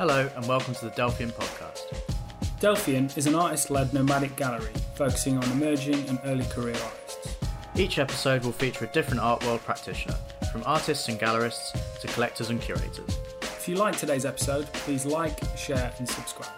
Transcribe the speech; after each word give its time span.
Hello, 0.00 0.30
and 0.34 0.48
welcome 0.48 0.72
to 0.72 0.86
the 0.86 0.90
Delphian 0.92 1.30
podcast. 1.32 1.82
Delphian 2.58 3.14
is 3.18 3.26
an 3.26 3.34
artist 3.34 3.70
led 3.70 3.92
nomadic 3.92 4.34
gallery 4.34 4.72
focusing 4.94 5.36
on 5.36 5.44
emerging 5.52 6.08
and 6.08 6.18
early 6.24 6.46
career 6.46 6.74
artists. 6.82 7.36
Each 7.76 7.98
episode 7.98 8.42
will 8.42 8.52
feature 8.52 8.86
a 8.86 8.88
different 8.94 9.20
art 9.20 9.44
world 9.44 9.60
practitioner, 9.60 10.16
from 10.50 10.62
artists 10.64 11.08
and 11.08 11.20
gallerists 11.20 11.78
to 12.00 12.06
collectors 12.14 12.48
and 12.48 12.58
curators. 12.62 13.18
If 13.42 13.68
you 13.68 13.74
like 13.74 13.94
today's 13.98 14.24
episode, 14.24 14.64
please 14.72 15.04
like, 15.04 15.38
share, 15.54 15.92
and 15.98 16.08
subscribe. 16.08 16.48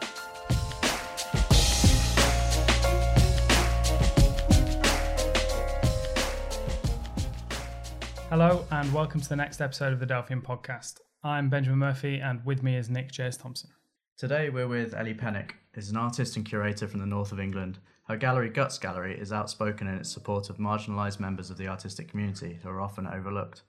Hello, 8.30 8.64
and 8.70 8.92
welcome 8.94 9.20
to 9.20 9.28
the 9.28 9.34
next 9.34 9.60
episode 9.60 9.92
of 9.92 9.98
the 9.98 10.06
Delphian 10.06 10.42
podcast. 10.42 11.00
I'm 11.24 11.48
Benjamin 11.48 11.78
Murphy, 11.78 12.18
and 12.18 12.44
with 12.44 12.64
me 12.64 12.74
is 12.76 12.90
Nick 12.90 13.12
J.S. 13.12 13.36
Thompson. 13.36 13.70
Today 14.18 14.50
we're 14.50 14.66
with 14.66 14.92
Ellie 14.92 15.14
Pennick, 15.14 15.52
is 15.74 15.88
an 15.88 15.96
artist 15.96 16.34
and 16.34 16.44
curator 16.44 16.88
from 16.88 16.98
the 16.98 17.06
north 17.06 17.30
of 17.30 17.38
England. 17.38 17.78
Her 18.08 18.16
gallery 18.16 18.48
Guts 18.48 18.76
Gallery 18.76 19.16
is 19.16 19.32
outspoken 19.32 19.86
in 19.86 19.94
its 19.94 20.10
support 20.10 20.50
of 20.50 20.56
marginalised 20.56 21.20
members 21.20 21.48
of 21.48 21.58
the 21.58 21.68
artistic 21.68 22.08
community 22.08 22.58
who 22.60 22.68
are 22.70 22.80
often 22.80 23.06
overlooked. 23.06 23.62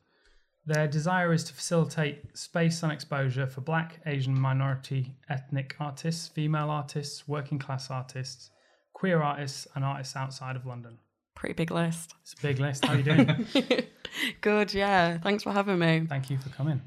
Their 0.66 0.88
desire 0.88 1.31
is 1.31 1.44
to 1.44 1.53
facilitate 1.53 2.35
space 2.35 2.81
and 2.81 2.91
exposure 2.91 3.45
for 3.45 3.61
black, 3.61 3.99
Asian, 4.08 4.39
minority, 4.39 5.13
ethnic 5.30 5.75
artists, 5.80 6.27
female 6.27 6.72
artists, 6.72 7.27
working 7.27 7.59
class 7.59 7.91
artists, 7.91 8.49
queer 8.94 9.22
artists, 9.22 9.67
and 9.75 9.85
artists 9.85 10.16
outside 10.16 10.55
of 10.55 10.66
London. 10.66 10.97
Pretty 11.35 11.53
big 11.53 11.70
list. 11.70 12.16
It's 12.23 12.33
a 12.33 12.41
big 12.41 12.59
list. 12.59 12.83
How 12.83 12.94
are 12.94 12.97
you 12.97 13.03
doing? 13.03 13.47
Good, 14.41 14.73
yeah. 14.73 15.20
Thanks 15.20 15.44
for 15.44 15.52
having 15.52 15.77
me. 15.77 16.08
Thank 16.09 16.31
you 16.31 16.39
for 16.39 16.49
coming. 16.49 16.81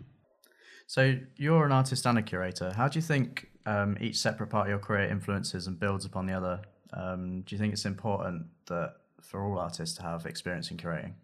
So 0.86 1.16
you're 1.36 1.66
an 1.66 1.72
artist 1.72 2.06
and 2.06 2.18
a 2.18 2.22
curator. 2.22 2.72
How 2.72 2.88
do 2.88 2.98
you 2.98 3.02
think 3.02 3.48
um, 3.66 3.96
each 4.00 4.16
separate 4.18 4.48
part 4.48 4.66
of 4.66 4.70
your 4.70 4.78
career 4.78 5.08
influences 5.08 5.66
and 5.66 5.78
builds 5.78 6.04
upon 6.04 6.26
the 6.26 6.32
other? 6.32 6.62
Um, 6.92 7.42
do 7.42 7.54
you 7.54 7.58
think 7.58 7.72
it's 7.72 7.84
important 7.84 8.46
that 8.66 8.94
for 9.20 9.44
all 9.44 9.58
artists 9.58 9.96
to 9.96 10.02
have 10.02 10.26
experience 10.26 10.70
in 10.70 10.76
curating? 10.76 11.14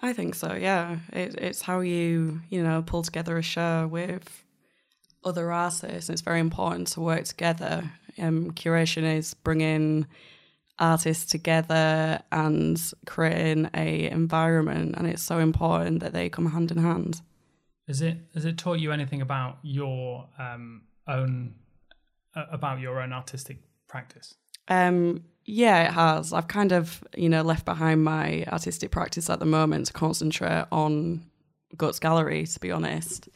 I 0.00 0.12
think 0.12 0.36
so, 0.36 0.54
yeah. 0.54 0.98
It, 1.12 1.34
it's 1.34 1.62
how 1.62 1.80
you, 1.80 2.40
you 2.48 2.62
know, 2.62 2.82
pull 2.82 3.02
together 3.02 3.36
a 3.36 3.42
show 3.42 3.88
with 3.88 4.44
other 5.24 5.50
artists. 5.50 6.08
It's 6.08 6.20
very 6.20 6.38
important 6.38 6.86
to 6.88 7.00
work 7.00 7.24
together. 7.24 7.90
Um, 8.16 8.52
curation 8.52 9.02
is 9.16 9.34
bringing 9.34 10.06
artists 10.78 11.26
together 11.26 12.20
and 12.30 12.80
creating 13.06 13.68
a 13.74 14.08
environment, 14.08 14.94
and 14.96 15.08
it's 15.08 15.22
so 15.22 15.40
important 15.40 16.00
that 16.00 16.12
they 16.12 16.28
come 16.28 16.46
hand 16.46 16.70
in 16.70 16.78
hand. 16.78 17.20
Has 17.88 18.02
it 18.02 18.18
has 18.34 18.44
it 18.44 18.58
taught 18.58 18.78
you 18.78 18.92
anything 18.92 19.22
about 19.22 19.58
your 19.62 20.28
um, 20.38 20.82
own 21.08 21.54
uh, 22.36 22.44
about 22.52 22.80
your 22.80 23.00
own 23.00 23.12
artistic 23.12 23.58
practice? 23.88 24.34
Um, 24.68 25.24
yeah, 25.46 25.84
it 25.84 25.92
has. 25.92 26.34
I've 26.34 26.48
kind 26.48 26.72
of, 26.72 27.02
you 27.16 27.30
know, 27.30 27.40
left 27.40 27.64
behind 27.64 28.04
my 28.04 28.44
artistic 28.48 28.90
practice 28.90 29.30
at 29.30 29.38
the 29.40 29.46
moment 29.46 29.86
to 29.86 29.94
concentrate 29.94 30.66
on 30.70 31.24
Guts 31.78 31.98
Gallery, 31.98 32.46
to 32.46 32.60
be 32.60 32.70
honest. 32.70 33.30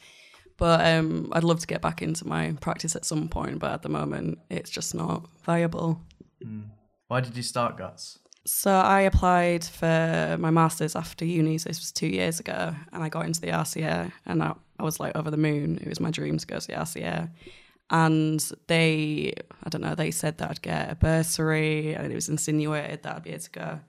But 0.57 0.85
um, 0.85 1.29
I'd 1.31 1.43
love 1.43 1.59
to 1.61 1.67
get 1.67 1.81
back 1.81 2.03
into 2.03 2.27
my 2.27 2.55
practice 2.61 2.95
at 2.95 3.05
some 3.05 3.27
point, 3.29 3.57
but 3.57 3.71
at 3.71 3.81
the 3.81 3.89
moment, 3.89 4.37
it's 4.51 4.69
just 4.69 4.93
not 4.93 5.27
viable. 5.43 5.99
Mm. 6.45 6.65
Why 7.07 7.21
did 7.21 7.35
you 7.35 7.41
start 7.41 7.77
Guts? 7.77 8.19
So 8.45 8.71
I 8.71 9.01
applied 9.01 9.63
for 9.63 10.35
my 10.39 10.49
masters 10.49 10.95
after 10.95 11.23
uni. 11.23 11.57
So 11.57 11.69
this 11.69 11.79
was 11.79 11.91
two 11.91 12.07
years 12.07 12.39
ago, 12.39 12.75
and 12.91 13.03
I 13.03 13.09
got 13.09 13.25
into 13.25 13.39
the 13.39 13.47
RCA, 13.47 14.11
and 14.25 14.43
I, 14.43 14.53
I 14.79 14.83
was 14.83 14.99
like 14.99 15.15
over 15.15 15.31
the 15.31 15.37
moon. 15.37 15.79
It 15.81 15.87
was 15.87 16.01
my 16.01 16.11
dream 16.11 16.37
to 16.37 16.45
go 16.45 16.59
to 16.59 16.67
the 16.67 16.73
RCA, 16.73 17.29
and 17.89 18.51
they, 18.67 19.33
I 19.63 19.69
don't 19.69 19.81
know, 19.81 19.95
they 19.95 20.11
said 20.11 20.37
that 20.39 20.49
I'd 20.49 20.61
get 20.61 20.91
a 20.91 20.95
bursary, 20.95 21.93
and 21.93 22.11
it 22.11 22.15
was 22.15 22.27
insinuated 22.27 23.03
that 23.03 23.15
I'd 23.15 23.23
be 23.23 23.29
able 23.29 23.43
to 23.43 23.51
go. 23.51 23.79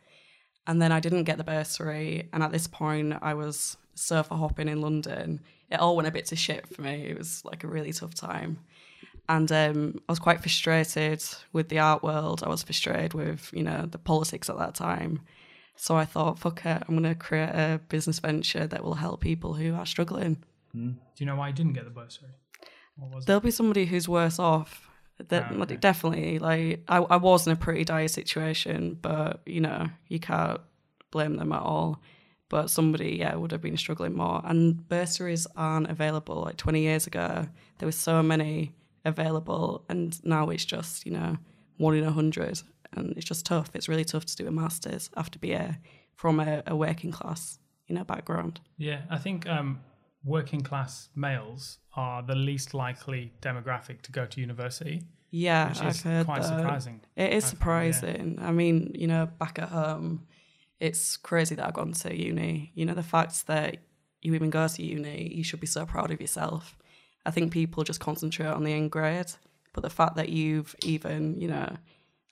And 0.67 0.81
then 0.81 0.93
I 0.93 1.01
didn't 1.01 1.25
get 1.25 1.37
the 1.39 1.45
bursary, 1.45 2.29
and 2.33 2.43
at 2.43 2.53
this 2.53 2.69
point, 2.69 3.15
I 3.23 3.35
was 3.35 3.77
surfer 3.97 4.37
hopping 4.37 4.69
in 4.69 4.81
London. 4.81 5.41
It 5.69 5.81
all 5.81 5.97
went 5.97 6.09
a 6.09 6.13
bit 6.13 6.27
to 6.27 6.37
shit 6.37 6.73
for 6.73 6.83
me. 6.83 7.07
It 7.07 7.19
was 7.19 7.45
like 7.45 7.65
a 7.65 7.69
really 7.69 7.93
tough 7.93 8.15
time 8.15 8.59
and 9.29 9.51
um, 9.51 9.95
I 10.09 10.13
was 10.13 10.19
quite 10.19 10.41
frustrated 10.41 11.25
with 11.53 11.69
the 11.69 11.79
art 11.79 12.03
world. 12.03 12.43
I 12.45 12.49
was 12.49 12.63
frustrated 12.63 13.15
with 13.15 13.51
you 13.53 13.63
know 13.63 13.87
the 13.91 13.99
politics 13.99 14.51
at 14.51 14.59
that 14.59 14.75
time. 14.75 15.21
So 15.77 15.97
I 15.97 16.05
thought, 16.05 16.39
fuck 16.39 16.65
it, 16.65 16.83
I'm 16.87 16.97
going 16.97 17.03
to 17.03 17.17
create 17.17 17.49
a 17.49 17.81
business 17.89 18.21
venture 18.21 18.65
that 18.65 18.85
will 18.85 18.95
help 18.95 19.21
people 19.21 19.55
who 19.55 19.75
are 19.75 19.85
struggling. 19.85 20.37
Mm. 20.75 20.95
Do 20.95 20.99
you 21.17 21.27
know 21.27 21.35
why 21.35 21.49
you 21.49 21.55
didn't 21.55 21.73
get 21.73 21.85
the 21.85 21.91
bursary? 21.91 22.31
There'll 23.27 23.41
be 23.41 23.51
somebody 23.51 23.87
who's 23.87 24.09
worse 24.09 24.39
off. 24.39 24.89
That 25.29 25.53
oh, 25.53 25.63
okay. 25.63 25.77
definitely 25.77 26.41
like 26.41 26.83
I, 26.89 26.99
I 26.99 27.17
was 27.17 27.47
in 27.47 27.53
a 27.53 27.57
pretty 27.57 27.85
dire 27.85 28.09
situation, 28.09 28.99
but 29.01 29.41
you 29.47 29.61
know 29.61 29.89
you 30.09 30.19
can't 30.19 30.61
blame 31.13 31.37
them 31.37 31.53
at 31.53 31.63
all. 31.63 32.01
But 32.49 32.69
somebody, 32.69 33.17
yeah, 33.17 33.35
would 33.35 33.53
have 33.53 33.63
been 33.63 33.77
struggling 33.77 34.15
more. 34.15 34.43
And 34.45 34.87
bursaries 34.89 35.47
aren't 35.57 35.89
available. 35.89 36.43
Like 36.43 36.57
20 36.57 36.81
years 36.81 37.07
ago, 37.07 37.49
there 37.79 37.87
were 37.87 37.93
so 37.93 38.23
many 38.23 38.73
available, 39.05 39.85
and 39.89 40.23
now 40.25 40.51
it's 40.51 40.65
just 40.65 41.07
you 41.07 41.13
know 41.13 41.39
one 41.77 41.95
in 41.95 42.05
a 42.05 42.13
hundred, 42.13 42.61
and 42.93 43.17
it's 43.17 43.27
just 43.27 43.47
tough. 43.47 43.71
It's 43.75 43.89
really 43.89 44.05
tough 44.05 44.25
to 44.27 44.37
do 44.37 44.47
a 44.47 44.51
masters 44.51 45.11
after 45.17 45.39
BA 45.39 45.79
from 46.15 46.41
a, 46.41 46.63
a 46.67 46.77
working 46.77 47.11
class 47.11 47.59
you 47.87 47.95
know 47.95 48.05
background. 48.05 48.61
Yeah, 48.79 49.03
I 49.11 49.19
think 49.19 49.49
um, 49.49 49.81
working 50.25 50.61
class 50.63 51.09
males 51.15 51.79
are 51.97 52.23
the 52.23 52.35
least 52.35 52.75
likely 52.75 53.33
demographic 53.41 54.03
to 54.03 54.13
go 54.13 54.27
to 54.27 54.41
university. 54.41 55.03
Yeah, 55.31 55.69
which 55.69 55.81
I've 55.83 56.01
heard 56.01 56.27
quite 56.27 56.43
that. 56.43 56.59
surprising. 56.61 57.01
It 57.17 57.33
is 57.33 57.45
surprising. 57.45 58.39
yeah. 58.39 58.49
I 58.49 58.53
mean, 58.53 58.93
you 58.95 59.09
know, 59.09 59.27
back 59.27 59.59
at 59.59 59.69
home, 59.69 60.27
it's 60.79 61.17
crazy 61.17 61.57
that 61.57 61.67
I've 61.67 61.75
gone 61.75 61.93
to 61.93 62.17
uni. 62.17 62.71
You 62.75 62.87
know, 62.87 62.95
the 62.95 63.03
fact 63.03 63.47
that 63.49 63.79
you 64.23 64.35
even 64.35 64.51
go 64.51 64.69
to 64.69 64.83
uni, 64.83 65.35
you 65.35 65.43
should 65.43 65.61
be 65.61 65.67
so 65.67 65.87
proud 65.87 66.11
of 66.13 66.21
yourself. 66.21 66.77
I 67.27 67.31
think 67.31 67.53
people 67.53 67.85
just 67.85 68.01
concentrate 68.01 68.47
on 68.47 68.65
the 68.65 68.73
end 68.73 68.91
grade. 68.91 69.33
But 69.73 69.83
the 69.83 69.91
fact 69.91 70.17
that 70.17 70.29
you've 70.29 70.75
even, 70.85 71.41
you 71.41 71.49
know, 71.49 71.77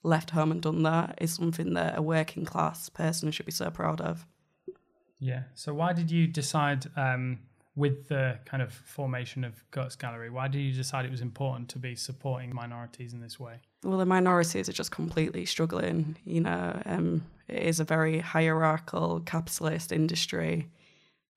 left 0.03 0.31
home 0.31 0.53
and 0.53 0.63
done 0.63 0.83
that 0.85 1.19
is 1.21 1.35
something 1.35 1.75
that 1.75 1.99
a 1.99 2.03
working 2.03 2.45
class 2.45 2.89
person 2.89 3.31
should 3.31 3.47
be 3.47 3.53
so 3.53 3.71
proud 3.71 4.01
of. 4.01 4.27
Yeah. 5.19 5.45
So 5.55 5.75
why 5.75 5.93
did 5.93 6.11
you 6.11 6.27
decide 6.27 6.87
um, 6.97 7.39
with 7.75 8.09
the 8.09 8.39
kind 8.45 8.63
of 8.63 8.73
formation 8.73 9.45
of 9.45 9.65
Guts 9.71 9.97
Gallery, 9.97 10.31
why 10.31 10.49
did 10.49 10.59
you 10.59 10.73
decide 10.73 11.05
it 11.05 11.11
was 11.11 11.21
important 11.21 11.69
to 11.71 11.79
be 11.79 11.95
supporting 11.95 12.55
minorities 12.55 13.13
in 13.13 13.21
this 13.21 13.41
way? 13.41 13.61
Well, 13.83 13.99
the 13.99 14.07
minorities 14.07 14.69
are 14.69 14.73
just 14.73 14.91
completely 14.91 15.47
struggling. 15.47 16.17
You 16.25 16.43
know, 16.43 16.83
um, 16.85 17.25
it 17.49 17.63
is 17.63 17.81
a 17.81 17.85
very 17.85 18.19
hierarchical 18.19 19.21
capitalist 19.21 19.91
industry, 19.91 20.69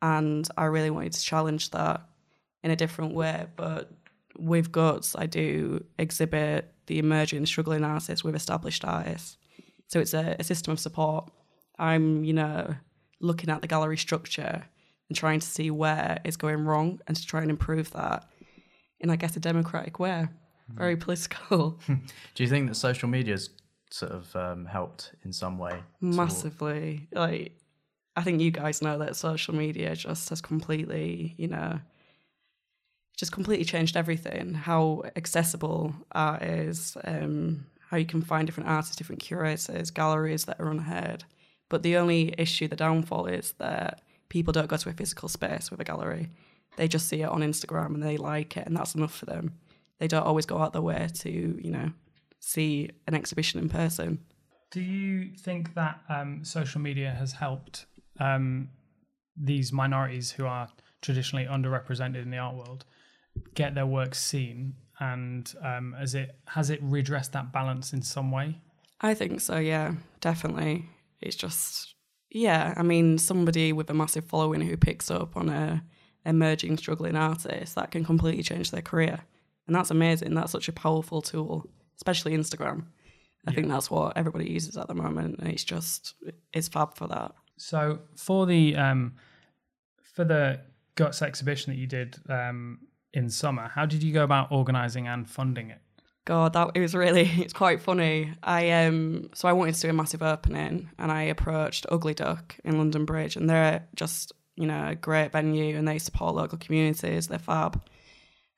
and 0.02 0.48
I 0.58 0.66
really 0.66 0.90
wanted 0.90 1.14
to 1.14 1.24
challenge 1.24 1.72
that 1.72 2.02
in 2.66 2.72
a 2.72 2.76
different 2.76 3.14
way. 3.14 3.46
But 3.56 3.92
with 4.38 4.72
Guts, 4.72 5.16
I 5.16 5.28
do 5.28 5.86
exhibit 6.00 6.74
the 6.88 6.98
emerging, 6.98 7.46
struggling 7.46 7.84
artists 7.84 8.24
with 8.24 8.36
established 8.36 8.84
artists. 8.84 9.38
So 9.88 10.00
it's 10.00 10.16
a, 10.16 10.36
a 10.40 10.44
system 10.44 10.74
of 10.74 10.80
support. 10.80 11.32
I'm, 11.78 12.24
you 12.24 12.34
know, 12.34 12.76
looking 13.22 13.52
at 13.52 13.62
the 13.62 13.68
gallery 13.68 13.98
structure 13.98 14.64
and 15.08 15.16
trying 15.16 15.40
to 15.40 15.48
see 15.48 15.70
where 15.70 16.20
it's 16.26 16.38
going 16.38 16.66
wrong 16.66 17.00
and 17.08 17.16
to 17.16 17.26
try 17.26 17.42
and 17.42 17.52
improve 17.52 17.92
that 17.92 18.28
in, 19.00 19.12
I 19.12 19.16
guess, 19.16 19.38
a 19.38 19.40
democratic 19.40 20.00
way. 20.00 20.28
Mm. 20.72 20.78
Very 20.78 20.98
political. 20.98 21.80
Do 22.34 22.44
you 22.44 22.50
think 22.50 22.68
that 22.70 22.76
social 22.76 23.08
media's 23.08 23.52
sort 23.92 24.12
of 24.12 24.36
um, 24.36 24.66
helped 24.66 25.14
in 25.24 25.32
some 25.32 25.60
way? 25.60 25.84
Massively. 26.02 27.08
Like, 27.12 27.60
I 28.16 28.24
think 28.24 28.42
you 28.42 28.50
guys 28.50 28.82
know 28.82 28.98
that 28.98 29.16
social 29.16 29.54
media 29.54 29.96
just 29.96 30.30
has 30.30 30.42
completely, 30.42 31.36
you 31.38 31.48
know, 31.48 31.80
just 33.16 33.32
completely 33.32 33.66
changed 33.66 33.96
everything. 33.96 34.54
How 34.54 35.04
accessible 35.16 35.94
art 36.12 36.44
is, 36.44 36.98
um, 37.04 37.66
how 37.90 37.98
you 37.98 38.06
can 38.06 38.22
find 38.22 38.46
different 38.46 38.70
artists, 38.70 38.96
different 38.96 39.22
curators, 39.22 39.92
galleries 39.92 40.46
that 40.46 40.60
are 40.60 40.70
unheard. 40.70 41.24
But 41.70 41.84
the 41.84 41.98
only 41.98 42.34
issue, 42.38 42.68
the 42.68 42.76
downfall, 42.76 43.28
is 43.28 43.54
that 43.58 44.02
people 44.30 44.52
don't 44.52 44.68
go 44.68 44.78
to 44.78 44.90
a 44.90 44.94
physical 44.94 45.30
space 45.30 45.72
with 45.72 45.80
a 45.80 45.84
gallery. 45.84 46.30
They 46.78 46.88
just 46.88 47.08
see 47.08 47.22
it 47.22 47.30
on 47.30 47.42
Instagram 47.42 47.94
and 47.94 48.04
they 48.04 48.18
like 48.18 48.58
it, 48.58 48.68
and 48.68 48.76
that's 48.76 48.96
enough 48.96 49.16
for 49.16 49.26
them. 49.26 49.54
They 50.00 50.08
don't 50.08 50.26
always 50.26 50.46
go 50.46 50.58
out 50.58 50.74
their 50.74 50.82
way 50.82 51.08
to, 51.22 51.30
you 51.30 51.72
know, 51.72 51.92
see 52.40 52.90
an 53.08 53.16
exhibition 53.16 53.62
in 53.62 53.70
person. 53.70 54.20
Do 54.72 54.82
you 54.82 55.32
think 55.38 55.74
that 55.76 56.02
um, 56.10 56.44
social 56.44 56.82
media 56.82 57.12
has 57.12 57.32
helped 57.32 57.86
um, 58.20 58.70
these 59.38 59.72
minorities 59.72 60.32
who 60.32 60.46
are 60.46 60.68
traditionally 61.02 61.46
underrepresented 61.46 62.22
in 62.22 62.32
the 62.32 62.38
art 62.38 62.56
world 62.56 62.86
get 63.54 63.76
their 63.76 63.86
work 63.86 64.16
seen 64.16 64.74
and 65.00 65.54
um, 65.64 65.94
has 65.98 66.16
it 66.16 66.36
has 66.48 66.70
it 66.70 66.80
redressed 66.82 67.34
that 67.34 67.52
balance 67.52 67.94
in 67.94 68.02
some 68.02 68.32
way 68.32 68.60
i 69.02 69.14
think 69.14 69.42
so 69.42 69.58
yeah 69.58 69.94
definitely 70.22 70.86
it's 71.22 71.36
just 71.36 71.96
yeah 72.30 72.74
i 72.78 72.84
mean 72.84 73.18
somebody 73.18 73.74
with 73.74 73.90
a 73.90 73.94
massive 73.94 74.26
following 74.26 74.62
who 74.62 74.78
picks 74.78 75.12
up 75.12 75.36
on 75.36 75.50
a 75.50 75.84
emerging 76.26 76.78
struggling 76.78 77.16
artist 77.16 77.76
that 77.76 77.92
can 77.92 78.04
completely 78.04 78.44
change 78.44 78.72
their 78.72 78.82
career 78.82 79.20
And 79.68 79.76
that's 79.76 79.92
amazing. 79.92 80.34
That's 80.34 80.52
such 80.52 80.68
a 80.68 80.74
powerful 80.74 81.22
tool, 81.22 81.66
especially 81.98 82.34
Instagram. 82.34 82.86
I 83.48 83.52
think 83.52 83.68
that's 83.68 83.92
what 83.92 84.18
everybody 84.18 84.50
uses 84.50 84.78
at 84.78 84.88
the 84.88 84.96
moment. 84.96 85.40
And 85.40 85.50
it's 85.50 85.64
just, 85.64 86.16
it's 86.52 86.68
fab 86.68 86.96
for 86.96 87.08
that. 87.08 87.32
So 87.58 88.00
for 88.16 88.46
the 88.46 88.76
um, 88.76 89.16
for 90.16 90.26
the 90.26 90.62
guts 90.96 91.22
exhibition 91.22 91.72
that 91.72 91.80
you 91.80 91.88
did 91.88 92.18
um, 92.30 92.80
in 93.16 93.30
summer, 93.30 93.72
how 93.74 93.86
did 93.86 94.04
you 94.04 94.14
go 94.14 94.24
about 94.24 94.52
organising 94.52 95.08
and 95.08 95.28
funding 95.28 95.70
it? 95.70 95.80
God, 96.26 96.54
that 96.54 96.72
it 96.74 96.80
was 96.80 96.94
really 96.96 97.22
it's 97.38 97.54
quite 97.54 97.82
funny. 97.82 98.34
I 98.44 98.72
um 98.72 99.30
so 99.34 99.48
I 99.48 99.54
wanted 99.54 99.76
to 99.76 99.82
do 99.82 99.90
a 99.90 99.94
massive 99.94 100.22
opening 100.22 100.90
and 101.00 101.12
I 101.12 101.24
approached 101.24 101.86
Ugly 101.90 102.16
Duck 102.16 102.56
in 102.64 102.78
London 102.78 103.06
Bridge 103.06 103.36
and 103.36 103.50
they're 103.50 103.88
just, 103.96 104.34
you 104.56 104.66
know, 104.66 104.90
a 104.90 104.96
great 104.96 105.32
venue 105.32 105.78
and 105.78 105.88
they 105.88 106.00
support 106.00 106.36
local 106.36 106.58
communities, 106.58 107.28
they're 107.28 107.40
fab. 107.40 107.82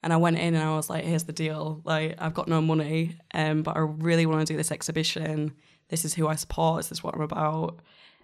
And 0.04 0.14
I 0.14 0.18
went 0.18 0.38
in 0.38 0.56
and 0.56 0.64
I 0.64 0.76
was 0.76 0.90
like, 0.90 1.04
here's 1.04 1.26
the 1.26 1.34
deal. 1.34 1.82
Like 1.84 2.16
I've 2.20 2.34
got 2.34 2.48
no 2.48 2.62
money, 2.62 3.18
um, 3.34 3.64
but 3.64 3.76
I 3.76 3.80
really 3.80 4.26
want 4.26 4.48
to 4.48 4.54
do 4.54 4.58
this 4.58 4.72
exhibition. 4.72 5.54
This 5.90 6.06
is 6.06 6.14
who 6.14 6.28
I 6.28 6.36
support, 6.36 6.80
this 6.80 6.92
is 6.92 7.04
what 7.04 7.16
I'm 7.16 7.22
about. 7.22 7.80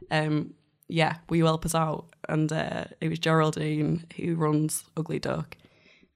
Um 0.10 0.56
yeah, 0.90 1.16
will 1.28 1.38
you 1.38 1.46
help 1.46 1.66
us 1.66 1.74
out? 1.74 2.10
And 2.30 2.52
uh, 2.52 2.86
it 3.02 3.10
was 3.10 3.18
Geraldine 3.18 4.06
who 4.18 4.36
runs 4.36 4.84
Ugly 4.96 5.20
Duck. 5.20 5.58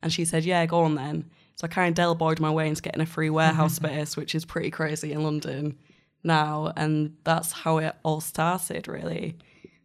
And 0.07 0.13
she 0.13 0.23
said, 0.23 0.45
Yeah, 0.45 0.65
go 0.65 0.83
on 0.83 0.95
then. 0.95 1.29
So 1.55 1.65
I 1.65 1.67
kind 1.67 1.89
of 1.89 1.95
Del 1.95 2.15
Boy'd 2.15 2.39
my 2.39 2.49
way 2.49 2.69
into 2.69 2.81
getting 2.81 3.01
a 3.01 3.05
free 3.05 3.29
warehouse 3.29 3.75
space, 3.81 4.15
which 4.15 4.33
is 4.33 4.45
pretty 4.45 4.71
crazy 4.71 5.11
in 5.11 5.21
London 5.21 5.77
now. 6.23 6.71
And 6.77 7.17
that's 7.25 7.51
how 7.51 7.79
it 7.79 7.93
all 8.03 8.21
started, 8.21 8.87
really. 8.87 9.35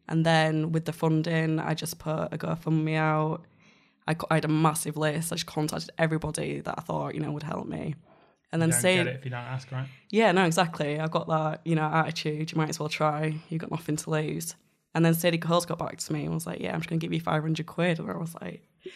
And 0.06 0.24
then 0.24 0.70
with 0.70 0.84
the 0.84 0.92
funding, 0.92 1.58
I 1.58 1.74
just 1.74 1.98
put 1.98 2.28
a 2.30 2.38
GoFundMe 2.38 2.94
out. 2.94 3.40
I, 4.06 4.14
I 4.30 4.34
had 4.36 4.44
a 4.44 4.48
massive 4.48 4.96
list. 4.96 5.32
I 5.32 5.34
just 5.34 5.46
contacted 5.46 5.90
everybody 5.98 6.60
that 6.60 6.74
I 6.78 6.82
thought, 6.82 7.16
you 7.16 7.20
know, 7.20 7.32
would 7.32 7.42
help 7.42 7.66
me. 7.66 7.96
And 8.52 8.62
then 8.62 8.70
say, 8.70 8.98
get 8.98 9.08
it 9.08 9.16
if 9.16 9.24
you 9.24 9.32
don't 9.32 9.40
ask, 9.40 9.72
right? 9.72 9.88
yeah, 10.10 10.30
no, 10.30 10.44
exactly. 10.44 11.00
I've 11.00 11.10
got 11.10 11.26
that, 11.26 11.62
you 11.64 11.74
know, 11.74 11.82
attitude. 11.82 12.52
You 12.52 12.58
might 12.58 12.68
as 12.68 12.78
well 12.78 12.88
try. 12.88 13.34
You've 13.48 13.60
got 13.60 13.72
nothing 13.72 13.96
to 13.96 14.10
lose. 14.10 14.54
And 14.94 15.04
then 15.04 15.14
Sadie 15.14 15.38
Coles 15.38 15.64
got 15.64 15.78
back 15.78 15.96
to 15.98 16.12
me 16.12 16.24
and 16.24 16.34
was 16.34 16.46
like, 16.46 16.60
yeah, 16.60 16.74
I'm 16.74 16.80
just 16.80 16.90
going 16.90 17.00
to 17.00 17.04
give 17.06 17.14
you 17.14 17.20
500 17.20 17.64
quid. 17.66 17.98
And 17.98 18.10
I 18.10 18.16
was 18.16 18.34
like, 18.42 18.62
you 18.82 18.90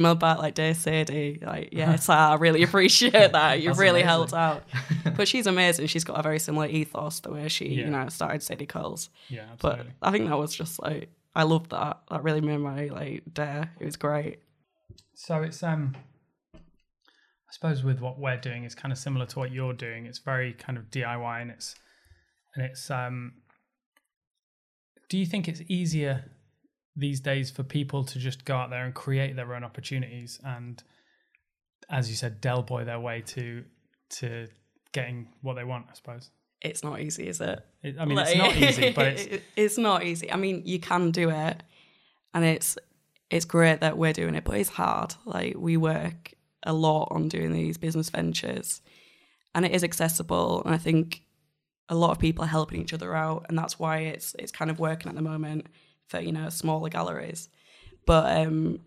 emailed 0.00 0.18
back 0.18 0.38
like, 0.38 0.54
dear 0.54 0.74
Sadie, 0.74 1.38
like, 1.40 1.70
yes, 1.72 2.08
I 2.10 2.34
really 2.34 2.62
appreciate 2.62 3.32
that. 3.32 3.62
You've 3.62 3.78
really 3.78 4.02
amazing. 4.02 4.06
helped 4.08 4.34
out. 4.34 4.64
but 5.16 5.26
she's 5.28 5.46
amazing. 5.46 5.86
She's 5.86 6.04
got 6.04 6.18
a 6.18 6.22
very 6.22 6.38
similar 6.38 6.66
ethos 6.66 7.20
the 7.20 7.32
way 7.32 7.48
she, 7.48 7.68
Yeah. 7.68 7.84
you 7.86 7.90
know, 7.90 8.08
started 8.10 8.42
Sadie 8.42 8.66
Coles. 8.66 9.08
Yeah, 9.28 9.46
But. 9.60 9.86
I 10.02 10.10
think 10.10 10.28
that 10.28 10.36
was 10.36 10.54
just 10.54 10.80
like, 10.82 11.08
I 11.34 11.44
loved 11.44 11.70
that. 11.70 12.00
That 12.10 12.22
really 12.22 12.40
made 12.42 12.58
my 12.58 12.86
like 12.88 13.22
day. 13.32 13.64
It 13.78 13.84
was 13.86 13.96
great. 13.96 14.40
So 15.14 15.42
it's 15.42 15.62
um 15.62 15.94
I 16.54 17.52
suppose 17.52 17.82
with 17.82 18.00
what 18.00 18.18
we're 18.18 18.36
doing 18.36 18.64
is 18.64 18.74
kind 18.74 18.92
of 18.92 18.98
similar 18.98 19.26
to 19.26 19.38
what 19.38 19.52
you're 19.52 19.72
doing. 19.72 20.06
It's 20.06 20.18
very 20.18 20.52
kind 20.52 20.76
of 20.78 20.90
DIY 20.90 21.42
and 21.42 21.50
it's 21.50 21.74
and 22.54 22.64
it's 22.64 22.90
um 22.90 23.34
do 25.10 25.18
you 25.18 25.26
think 25.26 25.46
it's 25.46 25.60
easier 25.68 26.24
these 26.96 27.20
days 27.20 27.50
for 27.50 27.62
people 27.62 28.04
to 28.04 28.18
just 28.18 28.46
go 28.46 28.56
out 28.56 28.70
there 28.70 28.84
and 28.86 28.94
create 28.94 29.36
their 29.36 29.54
own 29.54 29.64
opportunities 29.64 30.40
and 30.44 30.82
as 31.90 32.08
you 32.08 32.16
said, 32.16 32.40
Del 32.40 32.62
Boy 32.62 32.84
their 32.84 33.00
way 33.00 33.22
to 33.22 33.64
to 34.10 34.48
getting 34.92 35.28
what 35.42 35.54
they 35.54 35.64
want, 35.64 35.86
I 35.90 35.94
suppose. 35.94 36.30
It's 36.62 36.84
not 36.84 37.00
easy, 37.00 37.28
is 37.28 37.40
it? 37.40 37.60
It, 37.82 37.96
I 37.98 38.04
mean, 38.04 38.16
Like- 38.16 38.28
it's 38.28 38.38
not 38.38 38.56
easy, 38.56 38.92
but 38.92 39.06
it's 39.08 39.44
it's 39.56 39.78
not 39.78 40.04
easy. 40.04 40.30
I 40.32 40.36
mean, 40.36 40.62
you 40.64 40.78
can 40.78 41.10
do 41.10 41.30
it, 41.30 41.62
and 42.32 42.44
it's 42.44 42.78
it's 43.30 43.44
great 43.44 43.80
that 43.80 43.98
we're 43.98 44.12
doing 44.12 44.34
it, 44.34 44.44
but 44.44 44.56
it's 44.56 44.70
hard. 44.70 45.14
Like 45.24 45.54
we 45.56 45.76
work 45.76 46.32
a 46.64 46.72
lot 46.72 47.08
on 47.10 47.28
doing 47.28 47.52
these 47.52 47.78
business 47.78 48.10
ventures, 48.10 48.82
and 49.54 49.64
it 49.64 49.72
is 49.72 49.82
accessible. 49.82 50.62
And 50.64 50.74
I 50.74 50.78
think 50.78 51.22
a 51.90 51.94
lot 51.94 52.10
of 52.12 52.18
people 52.18 52.44
are 52.44 52.48
helping 52.48 52.80
each 52.80 52.94
other 52.94 53.14
out, 53.14 53.44
and 53.48 53.58
that's 53.58 53.78
why 53.78 53.98
it's 53.98 54.34
it's 54.38 54.52
kind 54.52 54.70
of 54.70 54.78
working 54.78 55.08
at 55.08 55.14
the 55.14 55.22
moment 55.22 55.66
for 56.08 56.20
you 56.20 56.32
know 56.32 56.48
smaller 56.48 56.88
galleries. 56.88 57.48
But 58.06 58.38
um, 58.38 58.80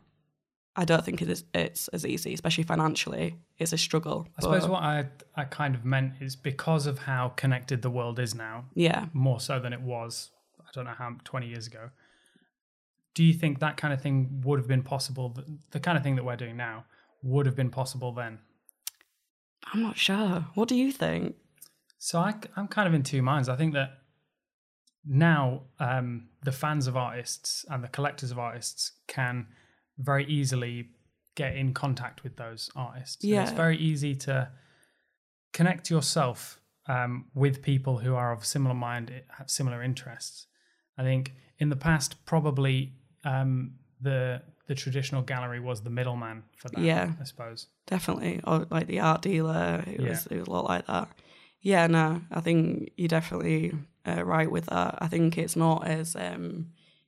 I 0.76 0.86
don't 0.86 1.06
think 1.06 1.22
it 1.22 1.30
is 1.30 1.44
it's 1.54 1.88
as 1.90 2.06
easy, 2.06 2.34
especially 2.34 2.64
financially. 2.64 3.36
It's 3.60 3.74
a 3.74 3.78
struggle. 3.78 4.28
I 4.38 4.42
suppose 4.42 4.68
what 4.68 4.82
I 4.82 5.06
I 5.36 5.44
kind 5.44 5.76
of 5.76 5.86
meant 5.86 6.14
is 6.20 6.36
because 6.36 6.88
of 6.88 6.98
how 6.98 7.30
connected 7.30 7.84
the 7.84 7.92
world 7.92 8.18
is 8.20 8.34
now, 8.34 8.66
yeah, 8.74 9.06
more 9.14 9.40
so 9.40 9.60
than 9.60 9.74
it 9.74 9.82
was 9.82 10.32
i 10.66 10.70
don't 10.74 10.86
know 10.86 10.94
how 10.98 11.16
20 11.24 11.48
years 11.48 11.68
ago 11.68 11.90
do 13.14 13.24
you 13.24 13.34
think 13.34 13.60
that 13.60 13.78
kind 13.78 13.94
of 13.94 14.02
thing 14.02 14.42
would 14.44 14.58
have 14.58 14.68
been 14.68 14.82
possible 14.82 15.38
the 15.72 15.80
kind 15.80 15.98
of 15.98 16.04
thing 16.04 16.16
that 16.16 16.26
we're 16.26 16.36
doing 16.36 16.58
now 16.58 16.84
would 17.22 17.46
have 17.46 17.56
been 17.56 17.70
possible 17.70 18.12
then 18.12 18.40
I'm 19.72 19.82
not 19.82 19.98
sure. 19.98 20.46
What 20.56 20.68
do 20.68 20.76
you 20.76 20.92
think? 20.92 21.36
So 22.04 22.20
I, 22.20 22.34
am 22.58 22.68
kind 22.68 22.88
of 22.88 22.94
in 22.94 23.04
two 23.04 23.22
minds 23.22 23.50
i 23.50 23.56
think 23.56 23.74
that 23.74 24.00
now 25.06 25.64
um, 25.80 26.30
the 26.44 26.52
fans 26.52 26.88
of 26.88 26.96
artists 26.96 27.66
and 27.70 27.84
the 27.84 27.90
collectors 27.90 28.32
of 28.32 28.40
artists 28.40 28.94
can 29.08 29.48
very 29.98 30.26
easily 30.26 30.90
get 31.36 31.56
in 31.56 31.74
contact 31.74 32.24
with 32.24 32.36
those 32.38 32.70
artists 32.76 33.24
And 33.42 33.50
it's 33.50 33.58
very 33.58 33.78
easy 33.78 34.16
to 34.16 34.50
connect 35.52 35.90
yourself 35.90 36.60
um, 36.88 37.26
with 37.34 37.62
people 37.62 37.98
who 37.98 38.16
are 38.16 38.32
of 38.32 38.46
similar 38.46 38.76
mind, 38.76 39.12
have 39.38 39.50
similar 39.50 39.82
interests. 39.82 40.48
I 40.98 41.04
think 41.04 41.34
in 41.60 41.70
the 41.70 41.76
past, 41.76 42.26
probably 42.26 42.94
um, 43.24 43.76
the 44.02 44.42
the 44.68 44.76
traditional 44.76 45.22
gallery 45.22 45.60
was 45.60 45.82
the 45.82 45.90
middleman 45.90 46.44
for 46.58 46.70
that. 46.70 46.80
Yeah. 46.82 47.12
I 47.20 47.24
suppose. 47.26 47.68
definitely 47.88 48.42
or 48.46 48.66
like 48.70 48.88
the 48.88 49.00
art 49.00 49.22
dealer 49.22 49.84
it 49.86 50.00
was 50.00 50.26
it 50.28 50.40
was 50.40 50.48
a 50.48 50.52
lot 50.52 50.66
like 50.66 50.88
that 50.88 51.10
yeah 51.63 51.88
no 51.88 52.21
i 52.31 52.39
think 52.39 52.92
you're 52.95 53.07
definitely 53.07 53.74
uh, 54.06 54.24
right 54.24 54.51
with 54.51 54.65
that. 54.68 54.98
I 55.00 55.07
think 55.07 55.38
it's 55.38 55.56
not 55.56 55.88
as 55.88 56.15
um 56.15 56.68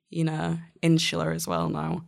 you 0.09 0.23
know 0.23 0.57
insular 0.81 1.31
as 1.31 1.47
well 1.47 1.69
now. 1.69 2.05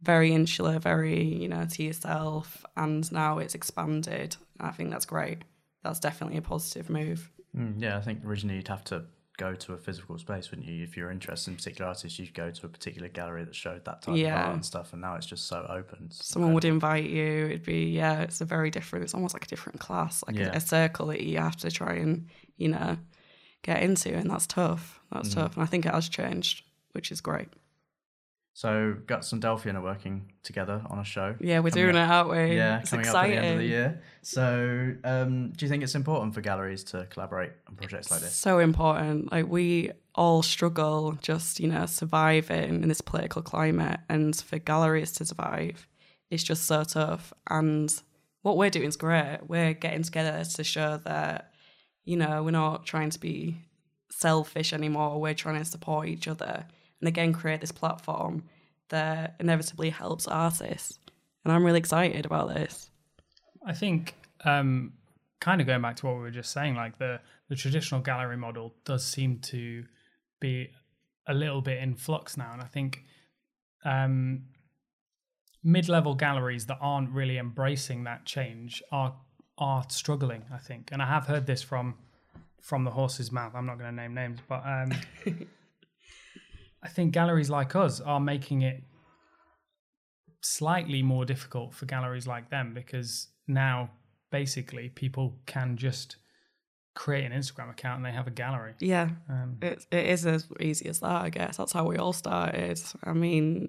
Very 0.00 0.32
insular 0.32 0.78
very 0.78 1.22
you 1.22 1.48
know 1.48 1.66
to 1.66 1.82
yourself 1.82 2.64
and 2.76 3.10
now 3.12 3.38
it's 3.38 3.54
expanded. 3.54 4.36
I 4.60 4.70
think 4.70 4.90
that's 4.90 5.06
great. 5.06 5.38
That's 5.82 6.00
definitely 6.00 6.38
a 6.38 6.42
positive 6.42 6.88
move. 6.88 7.30
Mm, 7.56 7.74
yeah, 7.78 7.98
I 7.98 8.00
think 8.00 8.24
originally 8.24 8.56
you'd 8.56 8.68
have 8.68 8.84
to 8.84 9.04
go 9.44 9.54
to 9.54 9.72
a 9.72 9.76
physical 9.86 10.16
space, 10.18 10.50
wouldn't 10.50 10.68
you? 10.68 10.82
If 10.84 10.96
you're 10.96 11.10
interested 11.10 11.50
in 11.50 11.56
particular 11.56 11.88
artists, 11.88 12.18
you'd 12.18 12.34
go 12.34 12.50
to 12.50 12.66
a 12.66 12.68
particular 12.68 13.08
gallery 13.08 13.44
that 13.44 13.54
showed 13.54 13.84
that 13.84 14.02
type 14.02 14.14
of 14.14 14.32
art 14.46 14.54
and 14.54 14.64
stuff. 14.64 14.92
And 14.92 15.00
now 15.02 15.14
it's 15.16 15.26
just 15.26 15.46
so 15.46 15.58
open. 15.68 15.98
It's 16.06 16.24
someone 16.26 16.52
would 16.54 16.64
invite 16.64 17.08
you 17.18 17.46
it'd 17.46 17.64
be 17.64 17.86
yeah 18.00 18.20
it's 18.26 18.40
a 18.40 18.44
very 18.44 18.70
different 18.70 19.02
it's 19.04 19.14
almost 19.14 19.34
like 19.34 19.44
a 19.44 19.48
different 19.48 19.78
class 19.80 20.22
like 20.26 20.36
a- 20.38 20.56
a, 20.56 20.60
circle 20.60 21.06
that 21.08 21.20
you 21.22 21.38
have 21.38 21.56
to 21.64 21.70
try 21.70 21.94
and 22.04 22.26
you 22.56 22.68
know 22.68 22.96
get 23.62 23.82
into 23.82 24.10
and 24.14 24.30
that's 24.30 24.46
tough 24.46 25.00
that's 25.12 25.30
Mm. 25.30 25.34
tough 25.34 25.52
and 25.56 25.62
i 25.62 25.66
think 25.66 25.86
it 25.86 25.92
has 25.94 26.08
changed 26.08 26.64
which 26.92 27.10
is 27.12 27.20
great 27.20 27.48
So 28.54 28.96
Guts 29.06 29.32
and 29.32 29.42
Delphian 29.42 29.76
are 29.76 29.82
working 29.82 30.32
together 30.42 30.82
on 30.90 30.98
a 30.98 31.04
show. 31.04 31.34
yeah 31.40 31.60
we're 31.60 31.70
doing 31.70 31.96
up- 31.96 32.08
it 32.08 32.12
aren't 32.12 32.30
we? 32.30 32.56
Yeah, 32.56 32.80
it's 32.80 32.90
coming 32.90 33.06
exciting 33.06 33.38
up 33.38 33.38
at 33.38 33.40
the 33.40 33.46
end 33.46 33.54
of 33.54 33.60
the 33.60 33.66
year. 33.66 34.02
So, 34.20 34.94
um, 35.04 35.50
do 35.50 35.64
you 35.64 35.70
think 35.70 35.82
it's 35.82 35.94
important 35.94 36.34
for 36.34 36.42
galleries 36.42 36.84
to 36.84 37.06
collaborate 37.10 37.52
on 37.68 37.76
projects 37.76 38.10
like 38.10 38.20
this? 38.20 38.34
so 38.34 38.58
important. 38.58 39.32
Like 39.32 39.48
we 39.48 39.92
all 40.14 40.42
struggle 40.42 41.12
just 41.22 41.60
you 41.60 41.68
know 41.68 41.86
surviving 41.86 42.82
in 42.82 42.88
this 42.88 43.00
political 43.00 43.40
climate 43.40 44.00
and 44.10 44.36
for 44.36 44.58
galleries 44.58 45.12
to 45.12 45.24
survive 45.24 45.88
it's 46.32 46.42
just 46.42 46.64
so 46.64 46.82
tough. 46.82 47.34
And 47.50 47.94
what 48.40 48.56
we're 48.56 48.70
doing 48.70 48.88
is 48.88 48.96
great. 48.96 49.40
We're 49.46 49.74
getting 49.74 50.02
together 50.02 50.42
to 50.42 50.64
show 50.64 50.96
that 51.04 51.52
you 52.06 52.16
know 52.16 52.42
we're 52.42 52.52
not 52.52 52.86
trying 52.86 53.10
to 53.10 53.20
be 53.20 53.58
selfish 54.10 54.72
anymore. 54.72 55.20
We're 55.20 55.34
trying 55.34 55.58
to 55.58 55.64
support 55.66 56.08
each 56.08 56.26
other 56.26 56.64
and 57.02 57.08
again 57.08 57.34
create 57.34 57.60
this 57.60 57.72
platform 57.72 58.42
that 58.88 59.34
inevitably 59.40 59.90
helps 59.90 60.26
artists 60.26 60.98
and 61.44 61.52
i'm 61.52 61.64
really 61.64 61.78
excited 61.78 62.24
about 62.24 62.48
this 62.48 62.88
I 63.66 63.72
think 63.72 64.14
um, 64.44 64.92
kind 65.40 65.60
of 65.60 65.66
going 65.66 65.82
back 65.82 65.96
to 65.96 66.06
what 66.06 66.16
we 66.16 66.22
were 66.22 66.30
just 66.30 66.52
saying, 66.52 66.74
like 66.74 66.98
the 66.98 67.20
the 67.48 67.56
traditional 67.56 68.00
gallery 68.00 68.36
model 68.36 68.74
does 68.84 69.04
seem 69.04 69.38
to 69.40 69.84
be 70.40 70.70
a 71.26 71.34
little 71.34 71.60
bit 71.60 71.78
in 71.78 71.94
flux 71.94 72.36
now, 72.36 72.52
and 72.52 72.62
I 72.62 72.66
think 72.66 73.04
um, 73.84 74.44
mid 75.62 75.88
level 75.88 76.14
galleries 76.14 76.66
that 76.66 76.78
aren't 76.80 77.10
really 77.10 77.38
embracing 77.38 78.04
that 78.04 78.24
change 78.24 78.82
are 78.90 79.14
are 79.58 79.84
struggling. 79.88 80.44
I 80.52 80.58
think, 80.58 80.90
and 80.92 81.02
I 81.02 81.06
have 81.06 81.26
heard 81.26 81.46
this 81.46 81.62
from 81.62 81.94
from 82.60 82.84
the 82.84 82.90
horse's 82.90 83.30
mouth. 83.30 83.52
I'm 83.54 83.66
not 83.66 83.78
going 83.78 83.90
to 83.90 83.96
name 83.96 84.14
names, 84.14 84.40
but 84.48 84.62
um, 84.66 84.92
I 86.82 86.88
think 86.88 87.12
galleries 87.12 87.48
like 87.50 87.76
us 87.76 88.00
are 88.00 88.20
making 88.20 88.62
it 88.62 88.82
slightly 90.40 91.02
more 91.02 91.24
difficult 91.24 91.72
for 91.74 91.86
galleries 91.86 92.26
like 92.26 92.50
them 92.50 92.74
because 92.74 93.28
now 93.46 93.90
basically 94.30 94.88
people 94.88 95.38
can 95.46 95.76
just 95.76 96.16
create 96.94 97.24
an 97.24 97.32
Instagram 97.32 97.70
account 97.70 97.98
and 97.98 98.04
they 98.04 98.10
have 98.12 98.26
a 98.26 98.30
gallery. 98.32 98.74
yeah 98.80 99.10
Um, 99.28 99.58
it, 99.62 99.86
it 99.90 100.06
is 100.06 100.26
as 100.26 100.48
easy 100.60 100.88
as 100.88 101.00
that 101.00 101.22
i 101.22 101.30
guess 101.30 101.56
that's 101.56 101.72
how 101.72 101.86
we 101.86 101.96
all 101.96 102.12
started 102.12 102.78
i 103.04 103.12
mean 103.12 103.68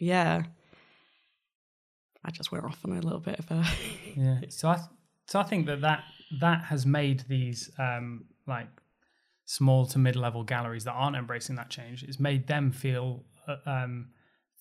yeah 0.00 0.42
I 2.24 2.30
just 2.30 2.52
went 2.52 2.64
off 2.64 2.84
on 2.84 2.92
a 2.92 3.00
little 3.00 3.20
bit 3.20 3.38
of 3.38 3.50
a 3.50 3.64
yeah. 4.16 4.40
So 4.50 4.68
I 4.68 4.78
so 5.26 5.40
I 5.40 5.42
think 5.44 5.66
that 5.66 5.80
that 5.80 6.04
that 6.40 6.64
has 6.64 6.84
made 6.84 7.20
these 7.28 7.70
um, 7.78 8.24
like 8.46 8.68
small 9.50 9.84
to 9.84 9.98
mid 9.98 10.14
level 10.14 10.44
galleries 10.44 10.84
that 10.84 10.92
aren't 10.92 11.16
embracing 11.16 11.56
that 11.56 11.68
change. 11.68 12.04
It's 12.04 12.20
made 12.20 12.46
them 12.46 12.70
feel 12.70 13.24
uh, 13.48 13.56
um, 13.66 14.10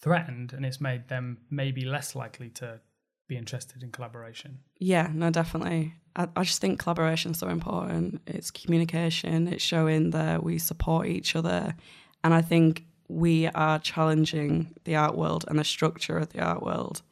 threatened, 0.02 0.52
and 0.52 0.66
it's 0.66 0.82
made 0.82 1.08
them 1.10 1.38
maybe 1.52 1.86
less 1.86 2.16
likely 2.16 2.50
to 2.62 2.82
be 3.28 3.38
interested 3.38 3.84
in 3.84 3.92
collaboration. 3.92 4.58
Yeah, 4.80 5.12
no, 5.14 5.30
definitely. 5.30 5.94
I, 6.16 6.28
I 6.36 6.44
just 6.44 6.60
think 6.60 6.80
collaboration 6.80 7.32
is 7.32 7.38
so 7.38 7.50
important. 7.50 8.22
It's 8.26 8.50
communication, 8.50 9.48
it's 9.48 9.64
showing 9.64 10.10
that 10.10 10.44
we 10.44 10.58
support 10.58 11.06
each 11.06 11.36
other. 11.36 11.76
And 12.24 12.34
I 12.34 12.42
think 12.42 12.84
we 13.08 13.46
are 13.50 13.78
challenging 13.78 14.74
the 14.86 14.96
art 14.96 15.16
world 15.16 15.46
and 15.48 15.60
the 15.60 15.64
structure 15.64 16.18
of 16.18 16.30
the 16.30 16.40
art 16.40 16.64
world. 16.64 17.04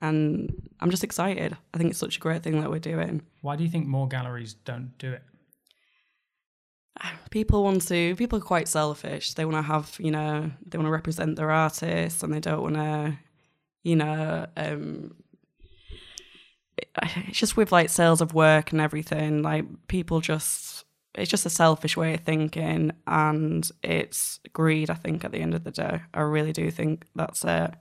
And 0.00 0.70
I'm 0.80 0.90
just 0.90 1.04
excited. 1.04 1.54
I 1.74 1.76
think 1.76 1.90
it's 1.90 1.98
such 1.98 2.16
a 2.16 2.20
great 2.20 2.42
thing 2.42 2.58
that 2.60 2.70
we're 2.70 2.78
doing. 2.78 3.20
Why 3.42 3.56
do 3.56 3.64
you 3.64 3.70
think 3.70 3.86
more 3.86 4.08
galleries 4.08 4.54
don't 4.54 4.96
do 4.96 5.12
it? 5.12 5.22
People 7.30 7.64
want 7.64 7.86
to, 7.88 8.16
people 8.16 8.38
are 8.38 8.42
quite 8.42 8.68
selfish. 8.68 9.34
They 9.34 9.44
want 9.44 9.56
to 9.56 9.62
have, 9.62 9.96
you 10.00 10.10
know, 10.10 10.50
they 10.66 10.78
want 10.78 10.86
to 10.86 10.92
represent 10.92 11.36
their 11.36 11.50
artists 11.50 12.22
and 12.22 12.32
they 12.32 12.40
don't 12.40 12.62
want 12.62 12.74
to, 12.74 13.18
you 13.82 13.96
know, 13.96 14.46
um, 14.56 15.14
it's 17.02 17.38
just 17.38 17.56
with 17.56 17.72
like 17.72 17.90
sales 17.90 18.20
of 18.20 18.34
work 18.34 18.72
and 18.72 18.80
everything, 18.80 19.42
like 19.42 19.64
people 19.88 20.20
just 20.20 20.84
it's 21.14 21.30
just 21.30 21.46
a 21.46 21.50
selfish 21.50 21.96
way 21.96 22.14
of 22.14 22.20
thinking 22.20 22.92
and 23.06 23.68
it's 23.82 24.38
greed, 24.52 24.88
I 24.88 24.94
think, 24.94 25.24
at 25.24 25.32
the 25.32 25.40
end 25.40 25.54
of 25.54 25.64
the 25.64 25.70
day. 25.70 26.02
I 26.14 26.20
really 26.20 26.52
do 26.52 26.70
think 26.70 27.06
that's 27.14 27.44
it. 27.44 27.74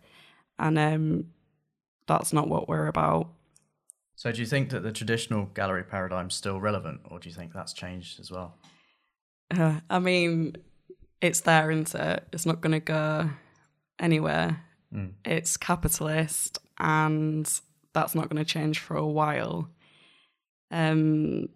And 0.60 0.80
um 0.80 1.26
that's 2.08 2.34
not 2.34 2.48
what 2.48 2.68
we're 2.68 2.88
about. 2.88 3.30
So 4.16 4.32
do 4.32 4.40
you 4.40 4.48
think 4.48 4.70
that 4.70 4.82
the 4.82 4.92
traditional 4.92 5.46
gallery 5.46 5.84
paradigm 5.84 6.28
is 6.28 6.34
still 6.34 6.60
relevant 6.60 7.02
or 7.06 7.20
do 7.20 7.30
you 7.30 7.36
think 7.36 7.54
that's 7.54 7.74
changed 7.74 8.20
as 8.20 8.32
well? 8.32 8.56
Uh, 9.52 9.80
I 9.90 10.00
mean, 10.00 10.56
it's 11.22 11.42
there, 11.42 11.72
isn't 11.72 11.96
it? 11.96 12.28
It's 12.32 12.46
not 12.46 12.62
gonna 12.62 12.80
go 12.80 13.30
anywhere. 14.00 14.64
Mm. 14.94 15.14
It's 15.26 15.58
capitalist 15.58 16.60
and 16.80 17.50
that's 17.94 18.16
not 18.16 18.30
going 18.30 18.44
to 18.44 18.46
change 18.46 18.80
for 18.80 18.96
a 18.96 19.06
while. 19.06 19.70
Um, 20.72 21.50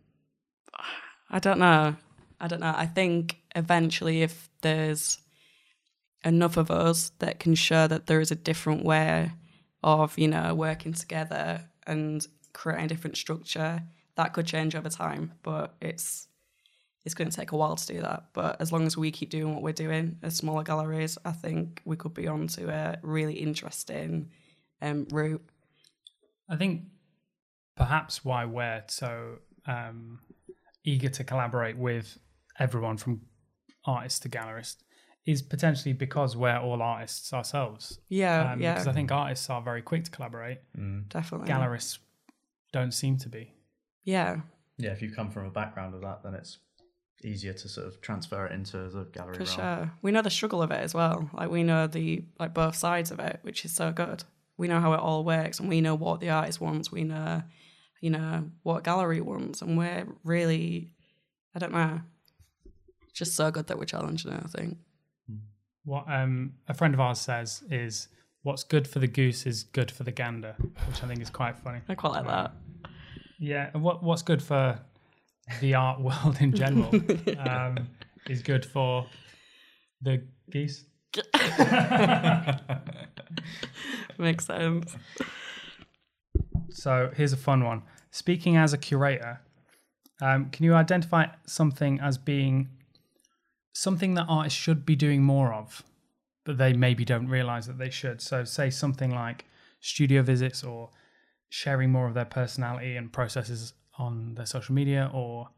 I 1.29 1.39
don't 1.39 1.59
know. 1.59 1.95
I 2.39 2.47
don't 2.47 2.59
know. 2.59 2.73
I 2.75 2.87
think 2.87 3.37
eventually, 3.55 4.23
if 4.23 4.49
there's 4.61 5.19
enough 6.25 6.57
of 6.57 6.69
us 6.71 7.11
that 7.19 7.39
can 7.39 7.55
show 7.55 7.87
that 7.87 8.07
there 8.07 8.19
is 8.19 8.31
a 8.31 8.35
different 8.35 8.83
way 8.83 9.31
of, 9.83 10.17
you 10.17 10.27
know, 10.27 10.53
working 10.53 10.93
together 10.93 11.61
and 11.87 12.25
creating 12.53 12.85
a 12.85 12.87
different 12.87 13.17
structure, 13.17 13.83
that 14.15 14.33
could 14.33 14.45
change 14.45 14.75
over 14.75 14.89
time. 14.89 15.33
But 15.43 15.75
it's 15.79 16.27
it's 17.03 17.15
going 17.15 17.29
to 17.29 17.35
take 17.35 17.51
a 17.51 17.57
while 17.57 17.75
to 17.75 17.87
do 17.87 18.01
that. 18.01 18.25
But 18.33 18.61
as 18.61 18.71
long 18.71 18.85
as 18.85 18.95
we 18.95 19.11
keep 19.11 19.29
doing 19.29 19.53
what 19.53 19.63
we're 19.63 19.73
doing 19.73 20.17
as 20.21 20.35
smaller 20.35 20.63
galleries, 20.63 21.17
I 21.25 21.31
think 21.31 21.81
we 21.85 21.95
could 21.95 22.13
be 22.13 22.27
on 22.27 22.47
to 22.49 22.69
a 22.69 22.99
really 23.01 23.33
interesting 23.33 24.29
um, 24.81 25.07
route. 25.11 25.43
I 26.49 26.57
think 26.57 26.83
perhaps 27.75 28.23
why 28.23 28.45
we're 28.45 28.83
so 28.87 29.37
um, 29.65 30.19
eager 30.83 31.09
to 31.09 31.23
collaborate 31.23 31.77
with 31.77 32.17
everyone 32.59 32.97
from 32.97 33.21
artists 33.85 34.19
to 34.19 34.29
gallerist 34.29 34.77
is 35.25 35.41
potentially 35.41 35.93
because 35.93 36.35
we're 36.35 36.57
all 36.57 36.81
artists 36.81 37.31
ourselves. 37.33 37.99
Yeah, 38.09 38.53
um, 38.53 38.61
yeah. 38.61 38.73
Because 38.73 38.87
I 38.87 38.93
think 38.93 39.11
artists 39.11 39.49
are 39.49 39.61
very 39.61 39.81
quick 39.81 40.03
to 40.05 40.11
collaborate. 40.11 40.59
Mm. 40.77 41.09
Definitely. 41.09 41.47
Gallerists 41.47 41.99
don't 42.73 42.91
seem 42.91 43.17
to 43.17 43.29
be. 43.29 43.53
Yeah. 44.03 44.41
Yeah, 44.77 44.91
if 44.91 45.01
you 45.01 45.11
come 45.11 45.29
from 45.29 45.45
a 45.45 45.51
background 45.51 45.93
of 45.93 46.01
that, 46.01 46.23
then 46.23 46.33
it's 46.33 46.57
easier 47.23 47.53
to 47.53 47.69
sort 47.69 47.87
of 47.87 48.01
transfer 48.01 48.45
it 48.45 48.51
into 48.51 48.89
the 48.89 49.05
gallery. 49.11 49.35
For 49.35 49.43
realm. 49.43 49.55
sure. 49.55 49.91
We 50.01 50.11
know 50.11 50.21
the 50.21 50.29
struggle 50.29 50.61
of 50.61 50.71
it 50.71 50.81
as 50.81 50.93
well. 50.93 51.29
Like 51.33 51.49
we 51.49 51.63
know 51.63 51.87
the 51.87 52.23
like 52.39 52.53
both 52.53 52.75
sides 52.75 53.11
of 53.11 53.19
it, 53.19 53.39
which 53.43 53.65
is 53.65 53.73
so 53.73 53.91
good 53.91 54.23
we 54.61 54.67
know 54.67 54.79
how 54.79 54.93
it 54.93 54.99
all 54.99 55.23
works 55.23 55.59
and 55.59 55.67
we 55.67 55.81
know 55.81 55.95
what 55.95 56.19
the 56.19 56.29
artist 56.29 56.61
wants 56.61 56.91
we 56.91 57.03
know 57.03 57.41
you 57.99 58.11
know 58.11 58.47
what 58.61 58.83
gallery 58.83 59.19
wants 59.19 59.63
and 59.63 59.75
we're 59.75 60.05
really 60.23 60.91
i 61.55 61.59
don't 61.59 61.73
know 61.73 61.99
just 63.11 63.35
so 63.35 63.49
good 63.49 63.65
that 63.65 63.79
we're 63.79 63.85
challenging 63.85 64.31
it 64.31 64.41
i 64.43 64.47
think 64.47 64.77
what 65.83 66.05
um, 66.07 66.53
a 66.67 66.75
friend 66.75 66.93
of 66.93 66.99
ours 66.99 67.19
says 67.19 67.63
is 67.71 68.07
what's 68.43 68.63
good 68.63 68.87
for 68.87 68.99
the 68.99 69.07
goose 69.07 69.47
is 69.47 69.63
good 69.63 69.89
for 69.89 70.03
the 70.03 70.11
gander 70.11 70.55
which 70.59 71.03
i 71.03 71.07
think 71.07 71.19
is 71.19 71.31
quite 71.31 71.57
funny 71.57 71.79
i 71.89 71.95
quite 71.95 72.11
like 72.11 72.27
that 72.27 72.51
yeah 73.39 73.71
and 73.73 73.81
what 73.81 74.03
what's 74.03 74.21
good 74.21 74.43
for 74.43 74.79
the 75.59 75.75
art 75.75 75.99
world 75.99 76.37
in 76.39 76.53
general 76.53 76.93
um, 77.39 77.87
is 78.29 78.41
good 78.41 78.65
for 78.65 79.05
the 80.01 80.23
geese 80.49 80.85
Makes 84.17 84.45
sense. 84.45 84.95
So 86.69 87.11
here's 87.15 87.33
a 87.33 87.37
fun 87.37 87.63
one. 87.65 87.83
Speaking 88.11 88.55
as 88.55 88.71
a 88.73 88.77
curator, 88.77 89.41
um, 90.21 90.49
can 90.51 90.63
you 90.65 90.73
identify 90.73 91.27
something 91.45 91.99
as 91.99 92.17
being 92.17 92.69
something 93.73 94.13
that 94.13 94.25
artists 94.29 94.57
should 94.57 94.85
be 94.85 94.95
doing 94.95 95.23
more 95.23 95.53
of, 95.53 95.83
but 96.45 96.57
they 96.57 96.71
maybe 96.73 97.03
don't 97.03 97.27
realize 97.27 97.67
that 97.67 97.77
they 97.77 97.89
should? 97.89 98.21
So, 98.21 98.45
say 98.45 98.69
something 98.69 99.11
like 99.11 99.45
studio 99.81 100.21
visits 100.21 100.63
or 100.63 100.91
sharing 101.49 101.91
more 101.91 102.07
of 102.07 102.13
their 102.13 102.25
personality 102.25 102.95
and 102.95 103.11
processes 103.11 103.73
on 104.01 104.35
their 104.35 104.45
social 104.45 104.75
media 104.75 105.09
or 105.13 105.49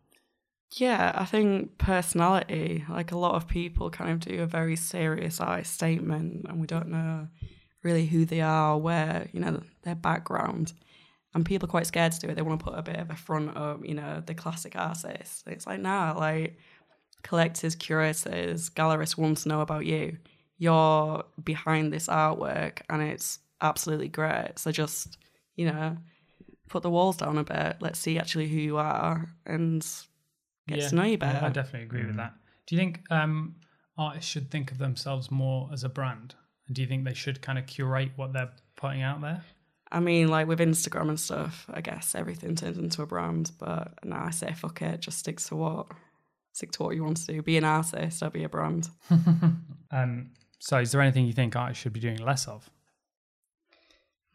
yeah, 0.75 1.12
I 1.13 1.25
think 1.25 1.77
personality, 1.77 2.83
like 2.89 3.12
a 3.12 3.17
lot 3.17 3.35
of 3.35 3.47
people 3.47 3.89
kind 3.91 4.12
of 4.12 4.19
do 4.19 4.41
a 4.41 4.47
very 4.47 4.75
serious 4.75 5.39
eye 5.39 5.62
statement 5.62 6.45
and 6.50 6.59
we 6.59 6.67
don't 6.67 6.89
know 6.89 7.27
really 7.83 8.07
who 8.07 8.25
they 8.25 8.41
are, 8.41 8.77
where, 8.77 9.27
you 9.33 9.39
know, 9.39 9.62
their 9.83 9.95
background. 9.95 10.73
And 11.35 11.45
people 11.45 11.67
are 11.67 11.69
quite 11.69 11.88
scared 11.88 12.12
to 12.13 12.19
do 12.19 12.29
it. 12.29 12.35
They 12.35 12.41
want 12.41 12.59
to 12.59 12.63
put 12.63 12.77
a 12.77 12.81
bit 12.81 12.97
of 12.97 13.09
a 13.12 13.15
front 13.15 13.55
of, 13.55 13.85
you 13.85 13.93
know, 13.93 14.23
the 14.25 14.33
classic 14.33 14.75
artist. 14.75 15.43
It's 15.47 15.67
like, 15.67 15.79
nah, 15.79 16.13
like 16.17 16.57
collectors, 17.23 17.75
curators, 17.75 18.69
gallerists 18.69 19.17
want 19.17 19.39
to 19.39 19.50
know 19.50 19.62
about 19.62 19.85
you. 19.85 20.17
You're 20.57 21.23
behind 21.43 21.91
this 21.91 22.07
artwork 22.07 22.81
and 22.89 23.01
it's 23.01 23.39
absolutely 23.62 24.09
great. 24.09 24.53
So 24.57 24.71
just, 24.71 25.17
you 25.55 25.67
know, 25.67 25.97
put 26.73 26.81
the 26.81 26.89
walls 26.89 27.17
down 27.17 27.37
a 27.37 27.43
bit. 27.43 27.77
Let's 27.81 27.99
see 27.99 28.17
actually 28.17 28.47
who 28.49 28.57
you 28.57 28.77
are 28.77 29.29
and 29.45 29.85
get 30.67 30.79
yeah, 30.79 30.87
to 30.89 30.95
know 30.95 31.03
you 31.03 31.19
better. 31.19 31.37
Yeah, 31.39 31.45
I 31.45 31.49
definitely 31.49 31.85
agree 31.85 32.01
mm. 32.01 32.07
with 32.07 32.15
that. 32.15 32.33
Do 32.65 32.75
you 32.75 32.81
think 32.81 33.01
um, 33.11 33.55
artists 33.95 34.29
should 34.29 34.49
think 34.49 34.71
of 34.71 34.79
themselves 34.79 35.29
more 35.29 35.69
as 35.71 35.83
a 35.83 35.89
brand? 35.89 36.33
Do 36.71 36.81
you 36.81 36.87
think 36.87 37.05
they 37.05 37.13
should 37.13 37.43
kind 37.43 37.59
of 37.59 37.67
curate 37.67 38.11
what 38.15 38.33
they're 38.33 38.51
putting 38.75 39.03
out 39.03 39.21
there? 39.21 39.43
I 39.91 39.99
mean, 39.99 40.29
like 40.29 40.47
with 40.47 40.57
Instagram 40.57 41.09
and 41.09 41.19
stuff, 41.19 41.67
I 41.71 41.81
guess 41.81 42.15
everything 42.15 42.55
turns 42.55 42.79
into 42.79 43.03
a 43.03 43.05
brand. 43.05 43.51
But 43.59 43.99
now 44.03 44.23
I 44.25 44.31
say 44.31 44.51
fuck 44.53 44.81
it, 44.81 44.99
just 44.99 45.19
stick 45.19 45.39
to 45.41 45.55
what 45.55 45.87
stick 46.53 46.71
to 46.71 46.83
what 46.83 46.95
you 46.95 47.03
want 47.03 47.17
to 47.17 47.27
do. 47.27 47.43
Be 47.43 47.57
an 47.57 47.65
artist, 47.65 48.23
or 48.23 48.31
be 48.31 48.43
a 48.43 48.49
brand. 48.49 48.89
um, 49.91 50.31
so, 50.57 50.79
is 50.79 50.91
there 50.91 51.01
anything 51.01 51.27
you 51.27 51.33
think 51.33 51.55
artists 51.55 51.83
should 51.83 51.93
be 51.93 51.99
doing 51.99 52.17
less 52.17 52.47
of? 52.47 52.67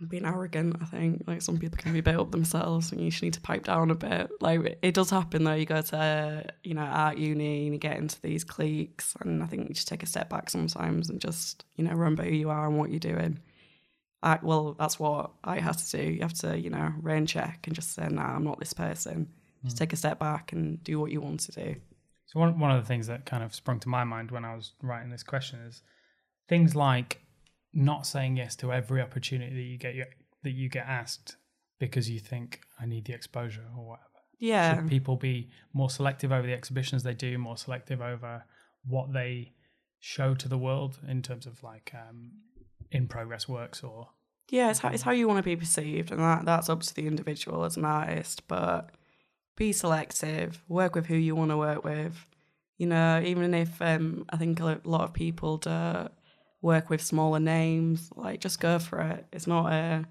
Being 0.06 0.24
arrogant. 0.24 0.76
I 0.80 0.84
think 0.84 1.24
like 1.26 1.42
some 1.42 1.58
people 1.58 1.78
can 1.78 1.92
be 1.92 1.98
a 1.98 2.02
bit 2.02 2.18
up 2.18 2.30
themselves, 2.30 2.92
and 2.92 3.00
you 3.00 3.10
just 3.10 3.22
need 3.22 3.34
to 3.34 3.40
pipe 3.40 3.64
down 3.64 3.90
a 3.90 3.94
bit. 3.94 4.30
Like 4.40 4.78
it 4.80 4.94
does 4.94 5.10
happen 5.10 5.44
though. 5.44 5.54
You 5.54 5.66
go 5.66 5.82
to 5.82 6.44
you 6.62 6.74
know 6.74 6.82
art 6.82 7.18
uni 7.18 7.64
and 7.64 7.74
you 7.74 7.78
get 7.78 7.96
into 7.96 8.20
these 8.20 8.44
cliques, 8.44 9.16
and 9.20 9.42
I 9.42 9.46
think 9.46 9.68
you 9.68 9.74
just 9.74 9.88
take 9.88 10.02
a 10.02 10.06
step 10.06 10.30
back 10.30 10.50
sometimes 10.50 11.10
and 11.10 11.20
just 11.20 11.64
you 11.76 11.84
know 11.84 11.90
remember 11.90 12.22
who 12.22 12.34
you 12.34 12.50
are 12.50 12.66
and 12.66 12.78
what 12.78 12.90
you're 12.90 13.00
doing. 13.00 13.40
I, 14.22 14.38
well, 14.42 14.74
that's 14.78 14.98
what 14.98 15.30
I 15.44 15.60
have 15.60 15.76
to 15.76 15.96
do. 15.96 16.02
You 16.02 16.20
have 16.22 16.32
to, 16.40 16.58
you 16.58 16.70
know, 16.70 16.92
rain 17.00 17.24
check 17.24 17.66
and 17.66 17.74
just 17.74 17.94
say, 17.94 18.08
"Nah, 18.08 18.34
I'm 18.34 18.44
not 18.44 18.58
this 18.58 18.72
person." 18.72 19.28
Mm. 19.60 19.64
Just 19.64 19.78
take 19.78 19.92
a 19.92 19.96
step 19.96 20.18
back 20.18 20.52
and 20.52 20.82
do 20.84 20.98
what 21.00 21.10
you 21.10 21.20
want 21.20 21.40
to 21.40 21.52
do. 21.52 21.76
So 22.26 22.40
one 22.40 22.58
one 22.58 22.70
of 22.70 22.82
the 22.82 22.86
things 22.86 23.06
that 23.06 23.26
kind 23.26 23.42
of 23.42 23.54
sprung 23.54 23.80
to 23.80 23.88
my 23.88 24.04
mind 24.04 24.30
when 24.30 24.44
I 24.44 24.54
was 24.54 24.72
writing 24.82 25.10
this 25.10 25.22
question 25.22 25.60
is 25.60 25.82
things 26.48 26.76
like 26.76 27.20
not 27.72 28.06
saying 28.06 28.36
yes 28.36 28.56
to 28.56 28.72
every 28.72 29.00
opportunity 29.00 29.54
that 29.54 29.62
you 29.62 29.78
get 29.78 29.94
that 30.42 30.50
you 30.50 30.68
get 30.68 30.86
asked 30.86 31.36
because 31.78 32.10
you 32.10 32.18
think 32.18 32.60
I 32.80 32.86
need 32.86 33.04
the 33.04 33.12
exposure 33.12 33.66
or 33.76 33.86
whatever. 33.86 34.04
Yeah. 34.38 34.76
Should 34.76 34.88
people 34.88 35.16
be 35.16 35.50
more 35.72 35.90
selective 35.90 36.32
over 36.32 36.46
the 36.46 36.52
exhibitions 36.52 37.02
they 37.02 37.14
do, 37.14 37.38
more 37.38 37.56
selective 37.56 38.00
over 38.00 38.44
what 38.84 39.12
they 39.12 39.52
show 40.00 40.34
to 40.34 40.48
the 40.48 40.58
world 40.58 40.98
in 41.08 41.22
terms 41.22 41.46
of 41.46 41.62
like 41.62 41.92
um, 41.94 42.30
in 42.90 43.08
progress 43.08 43.48
works 43.48 43.82
or 43.82 44.08
yeah, 44.50 44.70
it's 44.70 44.78
how, 44.78 44.88
it's 44.88 45.02
how 45.02 45.10
you 45.10 45.28
want 45.28 45.38
to 45.38 45.42
be 45.42 45.56
perceived, 45.56 46.10
and 46.10 46.20
that 46.20 46.44
that's 46.46 46.70
up 46.70 46.80
to 46.80 46.94
the 46.94 47.06
individual 47.06 47.64
as 47.64 47.76
an 47.76 47.84
artist. 47.84 48.48
But 48.48 48.90
be 49.56 49.72
selective, 49.72 50.62
work 50.68 50.94
with 50.94 51.06
who 51.06 51.16
you 51.16 51.36
want 51.36 51.50
to 51.50 51.56
work 51.56 51.84
with. 51.84 52.26
You 52.78 52.86
know, 52.86 53.20
even 53.22 53.52
if 53.52 53.82
um, 53.82 54.24
I 54.30 54.36
think 54.36 54.60
a 54.60 54.80
lot 54.84 55.02
of 55.02 55.12
people 55.12 55.58
do 55.58 56.08
work 56.60 56.90
with 56.90 57.00
smaller 57.00 57.40
names. 57.40 58.10
Like, 58.16 58.40
just 58.40 58.60
go 58.60 58.78
for 58.78 59.00
it. 59.00 59.26
It's 59.32 59.46
not 59.46 59.72
a, 59.72 60.04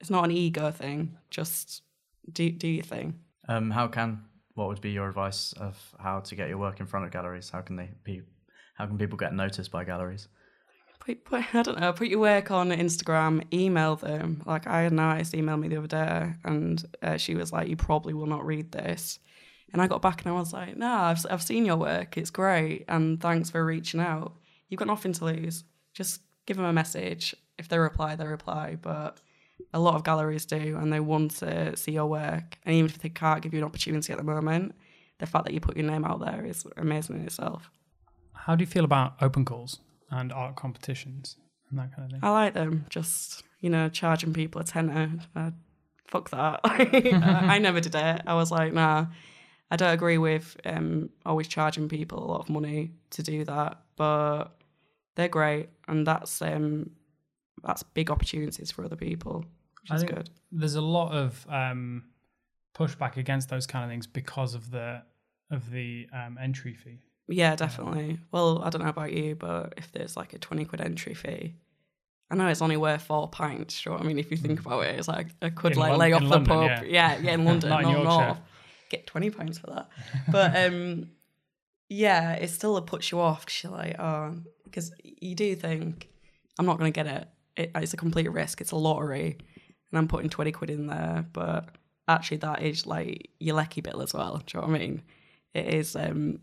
it's 0.00 0.10
not 0.10 0.24
an 0.24 0.30
ego 0.30 0.70
thing. 0.70 1.16
Just 1.30 1.82
do 2.32 2.50
do 2.50 2.68
your 2.68 2.84
thing. 2.84 3.20
Um, 3.48 3.70
how 3.70 3.88
can 3.88 4.22
what 4.54 4.68
would 4.68 4.80
be 4.80 4.90
your 4.90 5.08
advice 5.08 5.52
of 5.54 5.76
how 6.00 6.20
to 6.20 6.34
get 6.34 6.48
your 6.48 6.58
work 6.58 6.80
in 6.80 6.86
front 6.86 7.06
of 7.06 7.12
galleries? 7.12 7.50
How 7.50 7.60
can 7.60 7.76
they 7.76 7.90
be? 8.04 8.22
How 8.74 8.86
can 8.86 8.98
people 8.98 9.16
get 9.16 9.32
noticed 9.32 9.70
by 9.70 9.84
galleries? 9.84 10.28
Put, 11.00 11.24
put, 11.24 11.54
I 11.54 11.62
don't 11.62 11.78
know. 11.78 11.92
Put 11.92 12.08
your 12.08 12.18
work 12.18 12.50
on 12.50 12.70
Instagram. 12.70 13.42
Email 13.52 13.96
them. 13.96 14.42
Like 14.44 14.66
I 14.66 14.82
had 14.82 14.92
an 14.92 14.98
artist 14.98 15.34
email 15.34 15.56
me 15.56 15.68
the 15.68 15.76
other 15.76 15.86
day, 15.86 16.32
and 16.44 16.84
uh, 17.02 17.16
she 17.16 17.34
was 17.34 17.52
like, 17.52 17.68
"You 17.68 17.76
probably 17.76 18.14
will 18.14 18.26
not 18.26 18.44
read 18.44 18.72
this." 18.72 19.18
And 19.72 19.82
I 19.82 19.86
got 19.86 20.02
back 20.02 20.24
and 20.24 20.32
I 20.32 20.38
was 20.38 20.52
like, 20.52 20.76
"No, 20.76 20.90
I've 20.90 21.24
I've 21.30 21.42
seen 21.42 21.64
your 21.64 21.76
work. 21.76 22.16
It's 22.16 22.30
great, 22.30 22.84
and 22.88 23.20
thanks 23.20 23.50
for 23.50 23.64
reaching 23.64 24.00
out. 24.00 24.32
You've 24.68 24.78
got 24.78 24.88
nothing 24.88 25.12
to 25.14 25.24
lose. 25.24 25.64
Just 25.92 26.20
give 26.46 26.56
them 26.56 26.66
a 26.66 26.72
message. 26.72 27.34
If 27.58 27.68
they 27.68 27.78
reply, 27.78 28.16
they 28.16 28.26
reply. 28.26 28.76
But 28.80 29.20
a 29.72 29.80
lot 29.80 29.94
of 29.94 30.04
galleries 30.04 30.46
do, 30.46 30.76
and 30.80 30.92
they 30.92 31.00
want 31.00 31.32
to 31.38 31.76
see 31.76 31.92
your 31.92 32.06
work. 32.06 32.58
And 32.64 32.74
even 32.74 32.90
if 32.90 32.98
they 32.98 33.08
can't 33.08 33.42
give 33.42 33.52
you 33.52 33.60
an 33.60 33.64
opportunity 33.64 34.12
at 34.12 34.18
the 34.18 34.24
moment, 34.24 34.74
the 35.18 35.26
fact 35.26 35.44
that 35.46 35.54
you 35.54 35.60
put 35.60 35.76
your 35.76 35.86
name 35.86 36.04
out 36.04 36.20
there 36.20 36.44
is 36.44 36.66
amazing 36.76 37.16
in 37.16 37.26
itself. 37.26 37.70
How 38.32 38.54
do 38.54 38.62
you 38.62 38.66
feel 38.66 38.84
about 38.84 39.14
open 39.20 39.44
calls 39.44 39.80
and 40.10 40.32
art 40.32 40.56
competitions 40.56 41.36
and 41.70 41.78
that 41.78 41.94
kind 41.94 42.06
of 42.06 42.10
thing? 42.12 42.20
I 42.22 42.30
like 42.30 42.54
them. 42.54 42.86
Just 42.90 43.42
you 43.60 43.70
know, 43.70 43.88
charging 43.88 44.32
people 44.32 44.60
a 44.60 44.64
tenner. 44.64 45.12
Uh, 45.34 45.50
fuck 46.06 46.30
that. 46.30 46.60
I 46.64 47.58
never 47.58 47.80
did 47.80 47.94
it. 47.94 48.22
I 48.26 48.34
was 48.34 48.50
like, 48.50 48.72
nah. 48.72 49.06
I 49.68 49.74
don't 49.74 49.92
agree 49.92 50.18
with 50.18 50.56
um, 50.64 51.10
always 51.24 51.48
charging 51.48 51.88
people 51.88 52.24
a 52.24 52.28
lot 52.30 52.40
of 52.42 52.48
money 52.48 52.92
to 53.10 53.22
do 53.24 53.44
that, 53.44 53.80
but 53.96 54.55
they're 55.16 55.28
great, 55.28 55.68
and 55.88 56.06
that's 56.06 56.40
um, 56.40 56.90
that's 57.64 57.82
big 57.82 58.10
opportunities 58.10 58.70
for 58.70 58.84
other 58.84 58.96
people, 58.96 59.44
which 59.82 59.90
I 59.90 59.96
is 59.96 60.04
good. 60.04 60.30
There's 60.52 60.74
a 60.76 60.80
lot 60.80 61.12
of 61.12 61.46
um, 61.50 62.04
pushback 62.76 63.16
against 63.16 63.48
those 63.48 63.66
kind 63.66 63.84
of 63.84 63.90
things 63.90 64.06
because 64.06 64.54
of 64.54 64.70
the 64.70 65.02
of 65.50 65.70
the 65.70 66.08
um, 66.12 66.38
entry 66.40 66.74
fee. 66.74 67.00
Yeah, 67.28 67.56
definitely. 67.56 68.18
Well, 68.30 68.62
I 68.62 68.70
don't 68.70 68.82
know 68.82 68.88
about 68.88 69.12
you, 69.12 69.34
but 69.34 69.74
if 69.76 69.90
there's 69.90 70.16
like 70.16 70.32
a 70.32 70.38
20 70.38 70.64
quid 70.64 70.80
entry 70.80 71.14
fee, 71.14 71.54
I 72.30 72.34
know 72.36 72.46
it's 72.48 72.62
only 72.62 72.76
worth 72.76 73.02
four 73.02 73.28
pints. 73.28 73.74
Sure. 73.74 73.98
I 73.98 74.02
mean, 74.04 74.18
if 74.18 74.30
you 74.30 74.36
think 74.36 74.60
about 74.60 74.84
it, 74.86 74.96
it's 74.96 75.08
like 75.08 75.28
I 75.42 75.50
could 75.50 75.72
In 75.72 75.78
like 75.78 75.90
Lon- 75.90 75.98
lay 75.98 76.12
off 76.12 76.22
the 76.22 76.28
London, 76.28 76.46
pub. 76.54 76.66
yeah. 76.66 76.82
Yeah, 76.84 77.18
yeah, 77.20 77.32
in 77.32 77.44
London, 77.50 77.70
Not 77.70 77.82
in 77.82 77.88
Yorkshire. 77.90 78.04
north. 78.04 78.38
Get 78.90 79.06
20 79.08 79.30
pounds 79.30 79.58
for 79.58 79.66
that. 79.68 79.88
But 80.30 80.56
um, 80.56 81.10
yeah, 81.88 82.32
it 82.32 82.48
still 82.50 82.80
puts 82.82 83.12
you 83.12 83.20
off 83.20 83.46
because 83.46 83.62
you're 83.62 83.72
like, 83.72 83.98
oh, 83.98 84.34
because 84.64 84.92
you 85.02 85.34
do 85.34 85.54
think, 85.54 86.08
I'm 86.58 86.66
not 86.66 86.78
going 86.78 86.92
to 86.92 86.96
get 86.96 87.06
it. 87.06 87.28
it. 87.56 87.70
It's 87.74 87.94
a 87.94 87.96
complete 87.96 88.30
risk. 88.30 88.60
It's 88.60 88.72
a 88.72 88.76
lottery. 88.76 89.38
And 89.90 89.98
I'm 89.98 90.08
putting 90.08 90.30
20 90.30 90.52
quid 90.52 90.70
in 90.70 90.86
there. 90.88 91.26
But 91.32 91.68
actually, 92.08 92.38
that 92.38 92.62
is 92.62 92.86
like 92.86 93.30
your 93.38 93.56
lecky 93.56 93.80
bill 93.80 94.02
as 94.02 94.12
well. 94.12 94.38
Do 94.38 94.58
you 94.58 94.60
know 94.60 94.68
what 94.68 94.76
I 94.76 94.78
mean? 94.78 95.02
It 95.54 95.66
is, 95.74 95.94
um, 95.94 96.40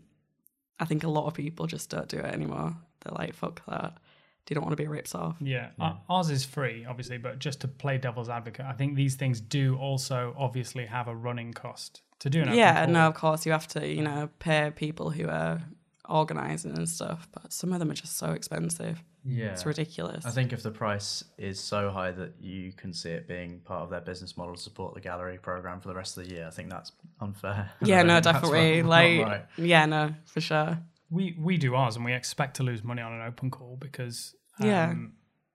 I 0.80 0.86
think 0.86 1.04
a 1.04 1.08
lot 1.08 1.26
of 1.26 1.34
people 1.34 1.66
just 1.66 1.90
don't 1.90 2.08
do 2.08 2.18
it 2.18 2.24
anymore. 2.24 2.74
They're 3.02 3.14
like, 3.16 3.34
fuck 3.34 3.64
that. 3.66 3.98
They 4.46 4.54
don't 4.54 4.62
want 4.64 4.72
to 4.76 4.82
be 4.82 4.86
ripped 4.88 5.14
off. 5.14 5.36
Yeah, 5.40 5.70
o- 5.80 5.96
ours 6.08 6.28
is 6.30 6.44
free, 6.44 6.84
obviously, 6.86 7.16
but 7.18 7.38
just 7.38 7.60
to 7.62 7.68
play 7.68 7.96
devil's 7.98 8.28
advocate, 8.28 8.66
I 8.66 8.72
think 8.72 8.94
these 8.94 9.14
things 9.14 9.40
do 9.40 9.76
also 9.76 10.34
obviously 10.38 10.86
have 10.86 11.08
a 11.08 11.14
running 11.16 11.52
cost 11.52 12.02
to 12.20 12.30
do 12.30 12.42
an 12.42 12.52
yeah, 12.54 12.84
no, 12.86 13.06
of 13.08 13.14
course 13.14 13.46
you 13.46 13.52
have 13.52 13.66
to, 13.68 13.86
you 13.86 14.02
know, 14.02 14.28
pay 14.38 14.70
people 14.74 15.10
who 15.10 15.28
are 15.28 15.62
organising 16.08 16.76
and 16.76 16.88
stuff, 16.88 17.28
but 17.32 17.52
some 17.52 17.72
of 17.72 17.78
them 17.78 17.90
are 17.90 17.94
just 17.94 18.16
so 18.18 18.32
expensive. 18.32 19.02
Yeah, 19.26 19.46
It's 19.52 19.64
ridiculous. 19.64 20.26
I 20.26 20.30
think 20.30 20.52
if 20.52 20.62
the 20.62 20.70
price 20.70 21.24
is 21.38 21.58
so 21.58 21.90
high 21.90 22.10
that 22.12 22.34
you 22.40 22.72
can 22.72 22.92
see 22.92 23.08
it 23.10 23.26
being 23.26 23.60
part 23.60 23.82
of 23.82 23.88
their 23.90 24.02
business 24.02 24.36
model 24.36 24.54
to 24.54 24.60
support 24.60 24.92
the 24.94 25.00
gallery 25.00 25.38
program 25.38 25.80
for 25.80 25.88
the 25.88 25.94
rest 25.94 26.18
of 26.18 26.24
the 26.24 26.30
year, 26.34 26.46
I 26.46 26.50
think 26.50 26.68
that's 26.68 26.92
unfair. 27.20 27.70
yeah, 27.82 28.02
no, 28.02 28.20
definitely. 28.20 28.82
not- 28.82 28.88
not 28.88 28.90
like, 28.90 29.26
right. 29.26 29.44
yeah, 29.56 29.86
no, 29.86 30.14
for 30.26 30.42
sure. 30.42 30.78
We 31.10 31.36
we 31.38 31.56
do 31.58 31.74
ours, 31.74 31.96
and 31.96 32.04
we 32.04 32.12
expect 32.12 32.56
to 32.56 32.62
lose 32.62 32.82
money 32.82 33.02
on 33.02 33.12
an 33.12 33.22
open 33.26 33.50
call 33.50 33.76
because 33.76 34.34
um, 34.60 34.66
Yeah. 34.66 34.94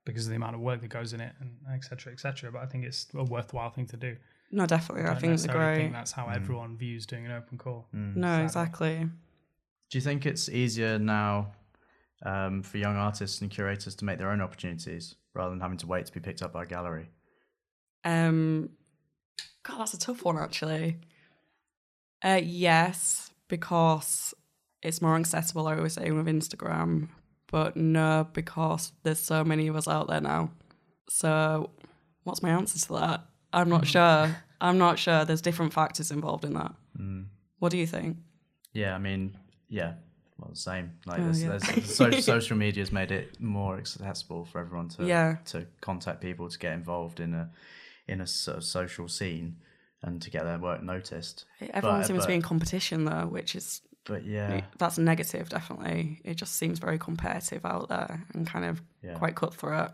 because 0.04 0.26
of 0.26 0.30
the 0.30 0.36
amount 0.36 0.54
of 0.54 0.60
work 0.60 0.80
that 0.80 0.88
goes 0.88 1.12
in 1.12 1.20
it, 1.20 1.32
and 1.40 1.56
etc 1.72 1.82
cetera, 2.00 2.12
et 2.12 2.20
cetera. 2.20 2.52
But 2.52 2.62
I 2.62 2.66
think 2.66 2.84
it's 2.84 3.06
a 3.14 3.24
worthwhile 3.24 3.70
thing 3.70 3.86
to 3.86 3.96
do. 3.96 4.16
No, 4.52 4.66
definitely. 4.66 5.02
I 5.02 5.06
don't 5.06 5.14
think 5.14 5.22
they're 5.22 5.30
necessarily 5.32 5.64
great. 5.64 5.76
think 5.84 5.92
that's 5.92 6.12
how 6.12 6.28
everyone 6.28 6.76
views 6.76 7.06
doing 7.06 7.24
an 7.26 7.32
open 7.32 7.56
call. 7.58 7.86
no, 7.92 8.26
sadly. 8.28 8.44
exactly. 8.44 9.08
Do 9.90 9.98
you 9.98 10.02
think 10.02 10.26
it's 10.26 10.48
easier 10.48 10.98
now 10.98 11.52
um, 12.24 12.62
for 12.62 12.78
young 12.78 12.96
artists 12.96 13.40
and 13.40 13.50
curators 13.50 13.94
to 13.96 14.04
make 14.04 14.18
their 14.18 14.30
own 14.30 14.40
opportunities 14.40 15.14
rather 15.34 15.50
than 15.50 15.60
having 15.60 15.78
to 15.78 15.86
wait 15.86 16.06
to 16.06 16.12
be 16.12 16.20
picked 16.20 16.42
up 16.42 16.52
by 16.52 16.64
a 16.64 16.66
gallery? 16.66 17.10
Um, 18.04 18.70
God, 19.62 19.78
that's 19.80 19.94
a 19.94 19.98
tough 19.98 20.24
one 20.24 20.38
actually. 20.38 20.96
Uh, 22.24 22.40
yes, 22.42 23.30
because 23.48 24.34
it's 24.82 25.02
more 25.02 25.16
accessible. 25.16 25.66
I 25.66 25.76
always 25.76 25.94
say 25.94 26.10
with 26.10 26.26
Instagram, 26.26 27.08
but 27.50 27.76
no, 27.76 28.28
because 28.32 28.92
there's 29.02 29.18
so 29.18 29.44
many 29.44 29.68
of 29.68 29.76
us 29.76 29.88
out 29.88 30.08
there 30.08 30.20
now. 30.20 30.50
So, 31.08 31.70
what's 32.24 32.42
my 32.42 32.50
answer 32.50 32.78
to 32.86 32.92
that? 32.94 33.24
I'm 33.52 33.68
not 33.68 33.80
hmm. 33.80 33.86
sure. 33.86 34.36
I'm 34.60 34.78
not 34.78 34.98
sure. 34.98 35.24
There's 35.24 35.40
different 35.40 35.72
factors 35.72 36.10
involved 36.10 36.44
in 36.44 36.54
that. 36.54 36.72
Hmm. 36.96 37.22
What 37.58 37.70
do 37.72 37.78
you 37.78 37.86
think? 37.86 38.18
Yeah, 38.72 38.94
I 38.94 38.98
mean, 38.98 39.36
yeah, 39.68 39.94
well, 40.38 40.50
the 40.50 40.56
same. 40.56 40.92
Like, 41.06 41.20
Oh, 41.20 41.24
there's, 41.24 41.42
yeah. 41.42 41.58
there's, 41.58 41.94
so, 41.94 42.10
social 42.20 42.56
media's 42.56 42.92
made 42.92 43.10
it 43.10 43.40
more 43.40 43.76
accessible 43.78 44.44
for 44.44 44.60
everyone 44.60 44.88
to 44.90 45.04
Yeah. 45.04 45.36
to 45.46 45.66
contact 45.80 46.20
people 46.20 46.48
to 46.48 46.58
get 46.58 46.72
involved 46.72 47.20
in 47.20 47.34
a 47.34 47.50
in 48.08 48.20
a 48.20 48.26
sort 48.26 48.56
of 48.56 48.64
social 48.64 49.06
scene 49.08 49.56
and 50.02 50.20
to 50.22 50.30
get 50.30 50.44
their 50.44 50.58
work 50.58 50.82
noticed. 50.82 51.44
Everyone 51.60 52.00
But- 52.00 52.06
seems 52.06 52.22
to 52.22 52.28
be 52.28 52.34
in 52.34 52.42
competition 52.42 53.04
though, 53.04 53.26
which 53.26 53.54
is 53.54 53.82
But 54.04 54.24
yeah, 54.24 54.62
that's 54.78 54.98
negative. 54.98 55.48
Definitely, 55.48 56.20
it 56.24 56.34
just 56.34 56.56
seems 56.56 56.78
very 56.78 56.98
competitive 56.98 57.64
out 57.64 57.88
there 57.88 58.24
and 58.34 58.46
kind 58.46 58.64
of 58.64 58.82
Yeah. 59.02 59.14
quite 59.14 59.34
cutthroat. 59.34 59.92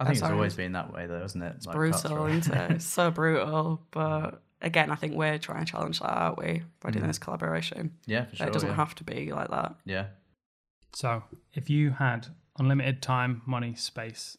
I 0.00 0.04
think 0.04 0.14
it's 0.14 0.20
sorry. 0.20 0.34
always 0.34 0.54
been 0.54 0.72
that 0.72 0.92
way, 0.92 1.06
though, 1.06 1.22
isn't 1.22 1.40
it? 1.40 1.54
It's 1.56 1.66
brutal, 1.66 2.26
isn't 2.26 2.52
it? 2.52 2.70
It's 2.72 2.84
so 2.84 3.10
brutal. 3.12 3.80
But 3.92 4.42
again, 4.60 4.90
I 4.90 4.96
think 4.96 5.14
we're 5.14 5.38
trying 5.38 5.64
to 5.64 5.70
challenge 5.70 6.00
that, 6.00 6.10
aren't 6.10 6.38
we? 6.38 6.62
By 6.80 6.90
doing 6.90 7.04
mm. 7.04 7.08
this 7.08 7.18
collaboration. 7.18 7.92
Yeah, 8.06 8.24
for 8.24 8.36
sure. 8.36 8.46
it 8.48 8.52
doesn't 8.52 8.70
yeah. 8.70 8.74
have 8.76 8.94
to 8.96 9.04
be 9.04 9.32
like 9.32 9.50
that. 9.50 9.76
yeah. 9.84 10.06
So, 10.94 11.24
if 11.52 11.68
you 11.68 11.90
had 11.90 12.28
unlimited 12.56 13.02
time, 13.02 13.42
money, 13.46 13.74
space, 13.74 14.38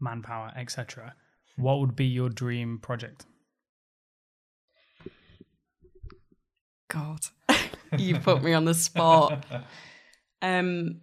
manpower, 0.00 0.52
etc., 0.56 1.14
what 1.56 1.78
would 1.80 1.94
be 1.94 2.06
your 2.06 2.30
dream 2.30 2.78
project? 2.78 3.26
God, 6.88 7.20
you 7.98 8.18
put 8.18 8.42
me 8.42 8.52
on 8.52 8.64
the 8.64 8.74
spot. 8.74 9.44
Um, 10.42 11.00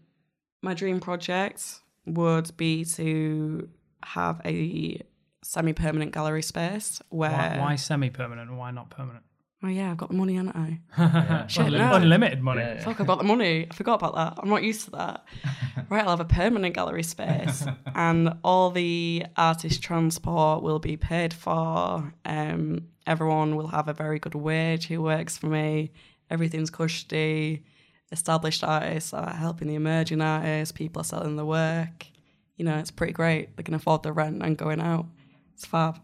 my 0.61 0.75
dream 0.75 0.99
project 0.99 1.79
would 2.05 2.55
be 2.57 2.85
to 2.85 3.67
have 4.03 4.39
a 4.45 5.01
semi-permanent 5.43 6.11
gallery 6.11 6.43
space 6.43 7.01
where. 7.09 7.31
Why, 7.31 7.57
why 7.59 7.75
semi-permanent 7.75 8.49
and 8.49 8.59
why 8.59 8.69
not 8.69 8.91
permanent? 8.91 9.23
Oh 9.63 9.67
yeah, 9.67 9.91
I've 9.91 9.97
got 9.97 10.09
the 10.09 10.15
money, 10.15 10.35
haven't 10.35 10.55
I? 10.55 11.45
Shit, 11.47 11.67
Unli- 11.67 11.77
no. 11.77 11.93
Unlimited 11.93 12.41
money. 12.41 12.61
Yeah, 12.61 12.73
yeah. 12.75 12.83
Fuck, 12.83 12.99
I've 13.01 13.05
got 13.07 13.19
the 13.19 13.23
money. 13.23 13.67
I 13.69 13.73
forgot 13.73 13.95
about 13.95 14.15
that. 14.15 14.33
I'm 14.41 14.49
not 14.49 14.63
used 14.63 14.85
to 14.85 14.91
that. 14.91 15.25
Right, 15.89 16.03
I'll 16.03 16.11
have 16.11 16.19
a 16.21 16.25
permanent 16.25 16.73
gallery 16.73 17.03
space, 17.03 17.65
and 17.95 18.33
all 18.43 18.69
the 18.71 19.25
artist 19.35 19.81
transport 19.83 20.63
will 20.63 20.79
be 20.79 20.95
paid 20.97 21.33
for. 21.33 22.13
Um, 22.23 22.87
everyone 23.07 23.55
will 23.57 23.67
have 23.67 23.87
a 23.89 23.93
very 23.93 24.17
good 24.19 24.35
wage 24.35 24.87
who 24.87 25.01
works 25.01 25.37
for 25.37 25.47
me. 25.47 25.91
Everything's 26.31 26.69
cushy. 26.69 27.63
Established 28.11 28.63
artists 28.63 29.13
are 29.13 29.29
helping 29.29 29.67
the 29.67 29.75
emerging 29.75 30.21
artists. 30.21 30.71
People 30.71 31.01
are 31.01 31.05
selling 31.05 31.35
the 31.35 31.45
work. 31.45 32.07
You 32.55 32.65
know, 32.65 32.77
it's 32.77 32.91
pretty 32.91 33.13
great. 33.13 33.55
They 33.57 33.63
can 33.63 33.73
afford 33.73 34.03
the 34.03 34.13
rent 34.13 34.41
and 34.41 34.57
going 34.57 34.81
out. 34.81 35.05
It's 35.53 35.65
fab. 35.65 35.99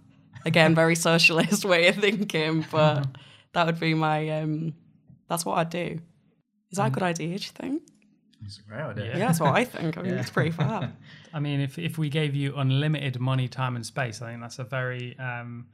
Again, 0.45 0.75
very 0.75 0.95
socialist 1.09 1.65
way 1.65 1.87
of 1.87 1.95
thinking, 1.95 2.65
but 2.71 3.07
that 3.53 3.65
would 3.65 3.79
be 3.79 3.93
my. 3.93 4.29
Um, 4.29 4.73
that's 5.27 5.45
what 5.45 5.57
I'd 5.57 5.69
do. 5.69 5.99
Is 6.71 6.77
that 6.77 6.87
a 6.87 6.91
good 6.91 7.03
idea? 7.03 7.27
Do 7.37 7.45
you 7.45 7.51
think? 7.53 7.81
It's 8.45 8.59
a 8.59 8.61
great 8.61 8.81
idea. 8.81 9.05
Yeah. 9.05 9.17
Yeah, 9.17 9.27
that's 9.27 9.39
what 9.39 9.53
I 9.53 9.63
think. 9.75 9.97
I 9.97 10.01
mean, 10.01 10.13
it's 10.13 10.29
pretty 10.29 10.51
fab. 10.51 10.95
I 11.33 11.39
mean, 11.39 11.59
if 11.59 11.77
if 11.77 11.97
we 11.97 12.09
gave 12.09 12.35
you 12.35 12.55
unlimited 12.55 13.19
money, 13.19 13.47
time, 13.47 13.75
and 13.75 13.85
space, 13.85 14.21
I 14.21 14.29
think 14.29 14.41
that's 14.41 14.59
a 14.59 14.63
very 14.63 15.17
um, 15.19 15.67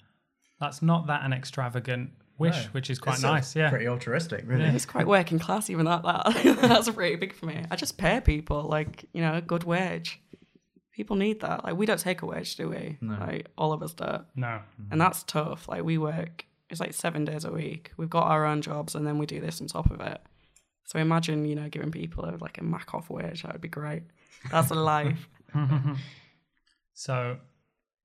that's 0.60 0.82
not 0.82 1.08
that 1.08 1.24
an 1.24 1.34
extravagant 1.34 2.12
wish, 2.38 2.56
No. 2.66 2.70
which 2.72 2.90
is 2.90 3.00
quite 3.00 3.14
It's, 3.16 3.24
nice. 3.24 3.56
Yeah, 3.56 3.70
Pretty 3.70 3.88
altruistic, 3.88 4.44
really. 4.48 4.66
It's 4.66 4.86
quite 4.86 5.08
working 5.08 5.40
class, 5.40 5.70
even 5.70 5.86
that. 5.86 6.04
That 6.04 6.26
that's 6.62 6.90
pretty 6.90 7.16
big 7.16 7.34
for 7.34 7.46
me. 7.46 7.64
I 7.72 7.76
just 7.76 7.98
pay 7.98 8.20
people 8.22 8.64
like 8.64 9.06
you 9.14 9.22
know 9.22 9.36
a 9.36 9.42
good 9.42 9.64
wage. 9.64 10.20
People 10.92 11.16
need 11.16 11.42
that. 11.42 11.64
Like 11.64 11.76
we 11.76 11.86
don't 11.86 12.00
take 12.00 12.22
a 12.22 12.26
wage, 12.26 12.56
do 12.56 12.70
we? 12.70 12.98
No. 13.02 13.16
Like 13.20 13.48
all 13.58 13.74
of 13.74 13.82
us 13.82 13.94
don't, 13.94 14.26
no, 14.36 14.62
and 14.92 15.00
that's 15.02 15.24
tough. 15.24 15.68
Like 15.68 15.84
we 15.84 15.98
work. 15.98 16.46
It's 16.70 16.80
like 16.80 16.94
seven 16.94 17.24
days 17.26 17.46
a 17.46 17.52
week. 17.52 17.92
We've 17.98 18.10
got 18.10 18.28
our 18.28 18.46
own 18.46 18.62
jobs, 18.62 18.96
and 18.96 19.06
then 19.06 19.18
we 19.20 19.26
do 19.26 19.40
this 19.40 19.62
on 19.62 19.68
top 19.68 19.92
of 19.92 20.02
it. 20.02 20.22
So 20.86 21.00
imagine, 21.00 21.46
you 21.46 21.56
know, 21.56 21.70
giving 21.70 21.92
people 21.92 22.26
a, 22.26 22.36
like 22.42 22.58
a 22.58 22.64
mac 22.64 22.94
off 22.94 23.10
wage. 23.10 23.44
That 23.44 23.54
would 23.54 23.62
be 23.62 23.68
great. 23.70 24.04
That's 24.52 24.70
a 24.72 24.76
life. 24.76 25.28
So, 26.94 27.38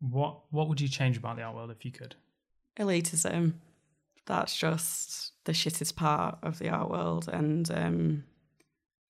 What 0.01 0.41
What 0.51 0.69
would 0.69 0.81
you 0.81 0.89
change 0.89 1.17
about 1.17 1.37
the 1.37 1.43
art 1.43 1.55
world 1.55 1.71
if 1.71 1.85
you 1.85 1.93
could? 1.93 2.15
elitism. 2.79 3.55
That's 4.29 4.55
just 4.55 5.33
the 5.45 5.53
shittest 5.53 5.97
part 5.97 6.39
of 6.43 6.59
the 6.59 6.69
art 6.69 6.91
world, 6.91 7.29
and 7.33 7.69
um, 7.71 8.25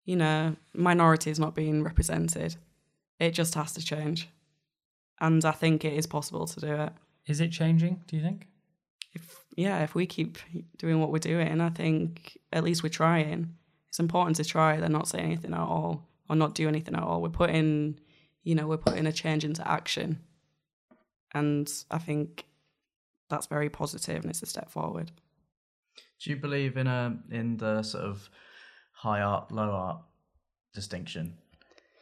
you 0.04 0.14
know, 0.14 0.54
minorities 0.72 1.40
not 1.40 1.56
being 1.56 1.82
represented. 1.82 2.54
It 3.18 3.32
just 3.32 3.54
has 3.56 3.72
to 3.72 3.84
change, 3.84 4.28
and 5.20 5.44
I 5.44 5.50
think 5.50 5.84
it 5.84 5.94
is 5.94 6.06
possible 6.06 6.46
to 6.46 6.60
do 6.60 6.72
it. 6.72 6.92
Is 7.26 7.40
it 7.40 7.50
changing? 7.50 8.04
Do 8.06 8.16
you 8.16 8.22
think? 8.22 8.46
If 9.12 9.44
yeah, 9.56 9.82
if 9.82 9.96
we 9.96 10.06
keep 10.06 10.38
doing 10.76 11.00
what 11.00 11.10
we're 11.10 11.18
doing, 11.18 11.60
I 11.60 11.70
think 11.70 12.38
at 12.52 12.62
least 12.62 12.84
we're 12.84 12.88
trying. 12.90 13.56
It's 13.88 13.98
important 13.98 14.36
to 14.36 14.44
try. 14.44 14.76
They're 14.76 14.88
not 14.88 15.08
saying 15.08 15.24
anything 15.24 15.52
at 15.52 15.58
all, 15.58 16.06
or 16.30 16.36
not 16.36 16.54
do 16.54 16.68
anything 16.68 16.94
at 16.94 17.02
all. 17.02 17.20
We're 17.20 17.30
putting, 17.30 17.98
you 18.44 18.54
know, 18.54 18.68
we're 18.68 18.76
putting 18.76 19.08
a 19.08 19.12
change 19.12 19.44
into 19.44 19.68
action, 19.68 20.20
and 21.34 21.68
I 21.90 21.98
think 21.98 22.44
that's 23.28 23.46
very 23.46 23.68
positive 23.70 24.22
and 24.22 24.30
it's 24.30 24.42
a 24.42 24.46
step 24.46 24.70
forward. 24.70 25.10
Do 26.22 26.30
you 26.30 26.36
believe 26.36 26.76
in 26.76 26.86
a 26.86 27.16
in 27.30 27.56
the 27.58 27.82
sort 27.82 28.04
of 28.04 28.28
high 28.92 29.20
art, 29.20 29.52
low 29.52 29.70
art 29.70 30.00
distinction? 30.74 31.34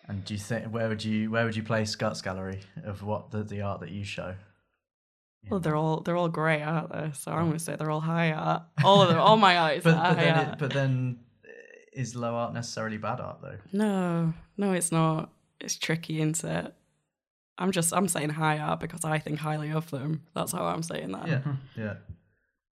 And 0.08 0.24
do 0.24 0.34
you 0.34 0.40
think 0.40 0.66
where 0.72 0.88
would 0.88 1.04
you 1.04 1.30
where 1.30 1.44
would 1.44 1.56
you 1.56 1.62
place 1.62 1.94
Guts 1.96 2.22
Gallery 2.22 2.60
of 2.84 3.02
what 3.02 3.30
the, 3.30 3.42
the 3.42 3.62
art 3.62 3.80
that 3.80 3.90
you 3.90 4.04
show? 4.04 4.34
Well, 5.50 5.60
they're 5.60 5.76
all 5.76 6.00
they're 6.00 6.16
all 6.16 6.28
great, 6.28 6.62
aren't 6.62 6.92
they? 6.92 7.10
So 7.14 7.30
I'm 7.32 7.46
going 7.46 7.52
to 7.58 7.58
say 7.62 7.76
they're 7.76 7.90
all 7.90 8.00
high 8.00 8.32
art. 8.32 8.62
All 8.84 9.02
of 9.02 9.08
them, 9.08 9.18
all 9.18 9.36
my 9.36 9.56
art 9.62 9.76
is 9.78 9.84
But, 9.84 9.94
high 9.94 10.08
but 10.14 10.16
then 10.18 10.34
art. 10.38 10.48
it, 10.48 10.58
but 10.58 10.72
then 10.72 11.18
uh, 11.44 11.50
is 11.92 12.16
low 12.16 12.34
art 12.34 12.52
necessarily 12.54 12.96
bad 12.98 13.20
art 13.20 13.38
though? 13.42 13.58
no, 13.72 14.32
no, 14.56 14.72
it's 14.72 14.90
not. 14.90 15.30
It's 15.60 15.76
tricky, 15.76 16.20
isn't 16.20 16.44
it? 16.44 16.74
I'm 17.58 17.72
just 17.72 17.92
I'm 17.94 18.08
saying 18.08 18.30
high 18.30 18.58
art 18.58 18.80
because 18.80 19.04
I 19.04 19.18
think 19.18 19.38
highly 19.38 19.70
of 19.72 19.90
them. 19.90 20.22
That's 20.34 20.52
how 20.52 20.64
I'm 20.66 20.82
saying 20.82 21.12
that. 21.12 21.26
Yeah, 21.28 21.40
yeah. 21.76 21.94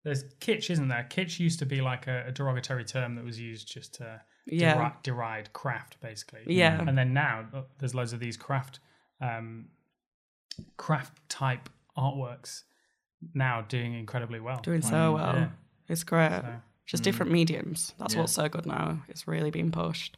There's 0.03 0.23
kitsch, 0.39 0.69
isn't 0.71 0.87
there? 0.87 1.05
Kitsch 1.09 1.39
used 1.39 1.59
to 1.59 1.65
be 1.65 1.81
like 1.81 2.07
a, 2.07 2.25
a 2.27 2.31
derogatory 2.31 2.83
term 2.85 3.15
that 3.15 3.23
was 3.23 3.39
used 3.39 3.71
just 3.71 3.93
to 3.95 4.19
Yeah. 4.47 4.73
deri- 4.73 4.93
deride 5.03 5.53
craft, 5.53 6.01
basically. 6.01 6.41
Yeah. 6.47 6.81
And 6.87 6.97
then 6.97 7.13
now 7.13 7.45
uh, 7.53 7.61
there's 7.77 7.93
loads 7.93 8.11
of 8.11 8.19
these 8.19 8.35
craft, 8.37 8.79
um, 9.21 9.65
craft 10.77 11.17
type 11.29 11.69
artworks 11.97 12.63
now 13.35 13.61
doing 13.61 13.93
incredibly 13.93 14.39
well. 14.39 14.59
Doing 14.61 14.81
Like, 14.81 14.89
so 14.91 15.13
well. 15.13 15.35
yeah, 15.35 15.49
It's 15.87 16.03
great. 16.03 16.29
so. 16.31 16.55
Just 16.87 17.03
different 17.03 17.31
mediums. 17.31 17.93
That's 17.99 18.15
Yeah. 18.15 18.21
what's 18.21 18.33
so 18.33 18.49
good 18.49 18.65
now. 18.65 19.03
It's 19.07 19.27
really 19.27 19.51
being 19.51 19.71
pushed. 19.71 20.17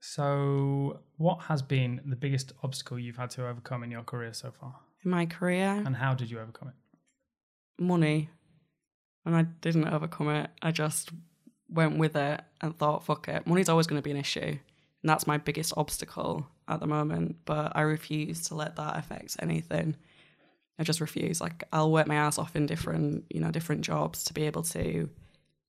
So, 0.00 1.00
what 1.16 1.42
has 1.42 1.60
been 1.62 2.00
the 2.06 2.16
biggest 2.16 2.52
obstacle 2.62 2.98
you've 2.98 3.16
had 3.16 3.30
to 3.30 3.46
overcome 3.46 3.82
in 3.82 3.90
your 3.90 4.02
career 4.04 4.32
so 4.32 4.50
far, 4.52 4.76
In 5.04 5.10
my 5.10 5.26
career, 5.26 5.82
and 5.84 5.96
how 5.96 6.14
did 6.14 6.30
you 6.30 6.38
overcome 6.38 6.68
it? 6.68 6.74
money. 7.82 8.28
And 9.24 9.36
I 9.36 9.42
didn't 9.42 9.88
overcome 9.88 10.30
it. 10.30 10.50
I 10.62 10.70
just 10.72 11.10
went 11.68 11.98
with 11.98 12.16
it 12.16 12.40
and 12.60 12.76
thought, 12.76 13.04
fuck 13.04 13.28
it. 13.28 13.46
Money's 13.46 13.68
always 13.68 13.86
going 13.86 14.00
to 14.00 14.04
be 14.04 14.10
an 14.10 14.16
issue. 14.16 14.40
And 14.40 14.58
that's 15.04 15.26
my 15.26 15.36
biggest 15.36 15.74
obstacle 15.76 16.46
at 16.66 16.80
the 16.80 16.86
moment. 16.86 17.36
But 17.44 17.72
I 17.76 17.82
refuse 17.82 18.42
to 18.48 18.54
let 18.54 18.76
that 18.76 18.96
affect 18.96 19.36
anything. 19.40 19.96
I 20.78 20.82
just 20.82 21.00
refuse. 21.00 21.40
Like 21.40 21.64
I'll 21.72 21.92
work 21.92 22.06
my 22.06 22.14
ass 22.14 22.38
off 22.38 22.56
in 22.56 22.66
different, 22.66 23.26
you 23.30 23.40
know, 23.40 23.50
different 23.50 23.82
jobs 23.82 24.24
to 24.24 24.32
be 24.34 24.44
able 24.44 24.62
to 24.62 25.08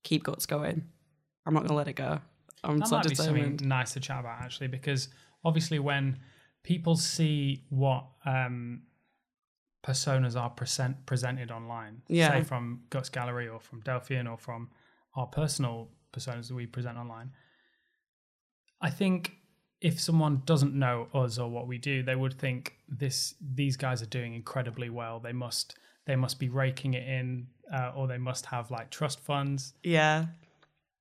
keep 0.03 0.23
guts 0.23 0.45
going. 0.45 0.85
I'm 1.45 1.53
not 1.53 1.63
gonna 1.63 1.75
let 1.77 1.87
it 1.89 1.93
go. 1.93 2.21
I'm 2.63 2.79
That 2.79 2.91
might 2.91 3.07
be 3.07 3.15
something 3.15 3.59
nice 3.63 3.93
to 3.93 3.99
chat 3.99 4.19
about 4.19 4.41
actually, 4.41 4.67
because 4.67 5.09
obviously 5.45 5.79
when 5.79 6.19
people 6.63 6.95
see 6.95 7.63
what 7.69 8.05
um, 8.25 8.81
personas 9.83 10.35
are 10.39 10.49
present, 10.49 11.05
presented 11.05 11.51
online, 11.51 12.01
Yeah. 12.07 12.31
say 12.31 12.43
from 12.43 12.83
Guts 12.89 13.09
Gallery 13.09 13.47
or 13.47 13.59
from 13.59 13.81
Delphian 13.81 14.27
or 14.29 14.37
from 14.37 14.69
our 15.15 15.27
personal 15.27 15.89
personas 16.11 16.47
that 16.49 16.55
we 16.55 16.65
present 16.65 16.97
online, 16.97 17.31
I 18.81 18.89
think 18.89 19.35
if 19.81 19.99
someone 19.99 20.41
doesn't 20.45 20.73
know 20.73 21.07
us 21.13 21.37
or 21.37 21.49
what 21.49 21.67
we 21.67 21.77
do, 21.77 22.03
they 22.03 22.15
would 22.15 22.33
think 22.33 22.75
this 22.89 23.35
these 23.41 23.77
guys 23.77 24.01
are 24.01 24.05
doing 24.07 24.33
incredibly 24.33 24.89
well. 24.89 25.19
They 25.19 25.31
must 25.33 25.77
they 26.05 26.15
must 26.15 26.39
be 26.39 26.49
raking 26.49 26.95
it 26.95 27.07
in, 27.07 27.47
uh, 27.73 27.91
or 27.95 28.07
they 28.07 28.17
must 28.17 28.45
have 28.47 28.71
like 28.71 28.89
trust 28.89 29.19
funds. 29.19 29.73
Yeah. 29.83 30.25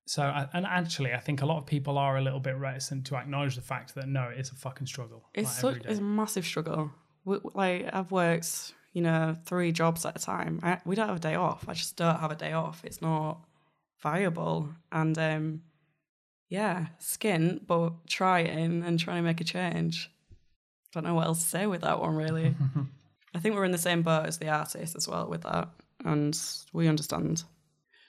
So, 0.08 0.22
and 0.54 0.64
actually, 0.64 1.12
I 1.12 1.18
think 1.18 1.42
a 1.42 1.46
lot 1.46 1.58
of 1.58 1.66
people 1.66 1.98
are 1.98 2.16
a 2.16 2.22
little 2.22 2.40
bit 2.40 2.56
reticent 2.56 3.04
to 3.08 3.16
acknowledge 3.16 3.56
the 3.56 3.60
fact 3.60 3.94
that 3.94 4.08
no, 4.08 4.32
it's 4.34 4.48
a 4.50 4.54
fucking 4.54 4.86
struggle. 4.86 5.28
It's 5.34 5.62
like, 5.62 5.82
such 5.82 5.84
it's 5.84 5.98
a 5.98 6.02
massive 6.02 6.46
struggle. 6.46 6.90
We, 7.26 7.36
like 7.52 7.90
I've 7.92 8.10
worked, 8.10 8.72
you 8.94 9.02
know, 9.02 9.36
three 9.44 9.70
jobs 9.70 10.06
at 10.06 10.16
a 10.16 10.18
time. 10.18 10.60
I, 10.62 10.78
we 10.86 10.96
don't 10.96 11.08
have 11.08 11.18
a 11.18 11.20
day 11.20 11.34
off. 11.34 11.66
I 11.68 11.74
just 11.74 11.96
don't 11.96 12.18
have 12.18 12.30
a 12.30 12.36
day 12.36 12.54
off. 12.54 12.80
It's 12.86 13.02
not 13.02 13.44
viable. 14.02 14.70
And 14.90 15.18
um, 15.18 15.60
yeah, 16.48 16.86
skin, 16.98 17.60
but 17.66 18.06
trying 18.06 18.82
and 18.82 18.98
trying 18.98 19.18
to 19.18 19.22
make 19.22 19.42
a 19.42 19.44
change. 19.44 20.10
Don't 20.94 21.04
know 21.04 21.12
what 21.12 21.26
else 21.26 21.42
to 21.42 21.48
say 21.50 21.66
with 21.66 21.82
that 21.82 22.00
one 22.00 22.16
really. 22.16 22.54
I 23.34 23.40
think 23.40 23.54
we're 23.54 23.66
in 23.66 23.72
the 23.72 23.76
same 23.76 24.00
boat 24.00 24.24
as 24.24 24.38
the 24.38 24.48
artist 24.48 24.96
as 24.96 25.06
well 25.06 25.28
with 25.28 25.42
that, 25.42 25.68
and 26.02 26.34
we 26.72 26.88
understand. 26.88 27.44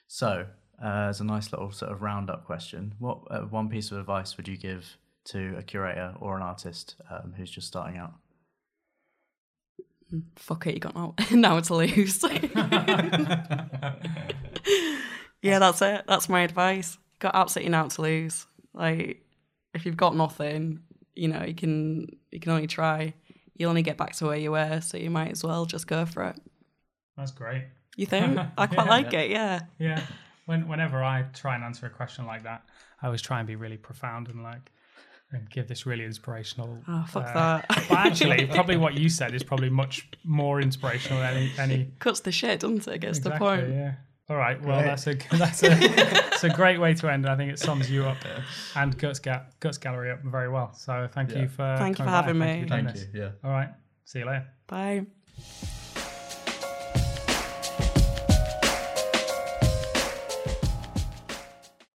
So, 0.08 0.46
uh, 0.82 1.06
as 1.08 1.20
a 1.20 1.24
nice 1.24 1.52
little 1.52 1.70
sort 1.72 1.92
of 1.92 2.02
roundup 2.02 2.44
question, 2.46 2.94
what 2.98 3.18
uh, 3.30 3.40
one 3.40 3.68
piece 3.68 3.90
of 3.90 3.98
advice 3.98 4.36
would 4.36 4.48
you 4.48 4.56
give 4.56 4.96
to 5.26 5.54
a 5.58 5.62
curator 5.62 6.14
or 6.20 6.36
an 6.36 6.42
artist 6.42 6.96
um, 7.10 7.34
who's 7.36 7.50
just 7.50 7.66
starting 7.66 7.98
out? 7.98 8.14
Fuck 10.36 10.66
it, 10.66 10.74
you 10.74 10.80
got 10.80 10.94
now, 10.96 11.14
now 11.30 11.60
to 11.60 11.74
lose. 11.74 12.22
yeah, 15.42 15.58
that's 15.58 15.82
it. 15.82 16.04
That's 16.06 16.28
my 16.28 16.40
advice. 16.42 16.98
Got 17.18 17.34
absolutely 17.34 17.70
now 17.70 17.86
to 17.88 18.02
lose. 18.02 18.46
Like, 18.74 19.24
if 19.74 19.86
you've 19.86 19.96
got 19.96 20.16
nothing, 20.16 20.80
you 21.14 21.28
know, 21.28 21.44
you 21.44 21.54
can 21.54 22.08
you 22.30 22.40
can 22.40 22.52
only 22.52 22.66
try. 22.66 23.14
You'll 23.54 23.68
only 23.70 23.82
get 23.82 23.96
back 23.98 24.14
to 24.16 24.26
where 24.26 24.36
you 24.36 24.52
were, 24.52 24.80
so 24.80 24.96
you 24.96 25.10
might 25.10 25.30
as 25.32 25.44
well 25.44 25.66
just 25.66 25.86
go 25.86 26.06
for 26.06 26.24
it. 26.24 26.36
That's 27.16 27.30
great. 27.30 27.64
You 27.96 28.06
think? 28.06 28.38
I 28.58 28.66
quite 28.66 28.84
Yeah. 28.86 28.90
like 28.90 29.12
it. 29.12 29.30
Yeah. 29.30 29.60
Yeah. 29.78 30.02
When, 30.50 30.66
whenever 30.66 31.00
I 31.02 31.22
try 31.32 31.54
and 31.54 31.62
answer 31.62 31.86
a 31.86 31.90
question 31.90 32.26
like 32.26 32.42
that, 32.42 32.64
I 33.00 33.06
always 33.06 33.22
try 33.22 33.38
and 33.38 33.46
be 33.46 33.54
really 33.54 33.76
profound 33.76 34.26
and 34.28 34.42
like, 34.42 34.72
and 35.30 35.48
give 35.48 35.68
this 35.68 35.86
really 35.86 36.04
inspirational. 36.04 36.76
Oh 36.88 37.04
fuck 37.08 37.28
uh, 37.28 37.32
that. 37.34 37.68
But 37.88 37.98
actually, 37.98 38.46
probably 38.46 38.76
what 38.76 38.94
you 38.94 39.08
said 39.08 39.32
is 39.32 39.44
probably 39.44 39.70
much 39.70 40.08
more 40.24 40.60
inspirational 40.60 41.20
than 41.22 41.36
any. 41.36 41.52
any 41.58 41.90
Cuts 42.00 42.18
the 42.20 42.32
shit, 42.32 42.58
doesn't 42.60 42.88
it? 42.88 42.98
Gets 42.98 43.20
the 43.20 43.30
point. 43.30 43.68
Yeah. 43.68 43.92
All 44.28 44.36
right. 44.36 44.60
Well, 44.60 44.80
Great. 44.80 44.86
that's 44.88 45.06
a 45.06 45.14
that's 45.38 45.62
a 45.62 45.68
that's 45.68 46.42
a 46.42 46.50
great 46.50 46.80
way 46.80 46.94
to 46.94 47.08
end. 47.12 47.28
I 47.28 47.36
think 47.36 47.52
it 47.52 47.60
sums 47.60 47.88
you 47.88 48.06
up 48.06 48.18
and 48.74 48.98
Guts 48.98 49.20
Ga- 49.20 49.44
Guts 49.60 49.78
Gallery 49.78 50.10
up 50.10 50.20
very 50.24 50.48
well. 50.48 50.72
So 50.74 51.08
thank 51.12 51.30
Yeah. 51.30 51.42
you 51.42 51.48
for 51.48 51.76
Thank 51.78 52.00
you 52.00 52.04
for 52.06 52.10
having 52.10 52.38
by. 52.40 52.46
me. 52.46 52.52
Thank 52.52 52.60
you 52.62 52.66
for 52.68 52.74
doing 52.82 52.86
this. 52.86 53.06
Yeah. 53.14 53.30
All 53.44 53.52
right. 53.52 53.68
See 54.04 54.18
you 54.18 54.26
later. 54.26 54.46
Bye. 54.66 55.06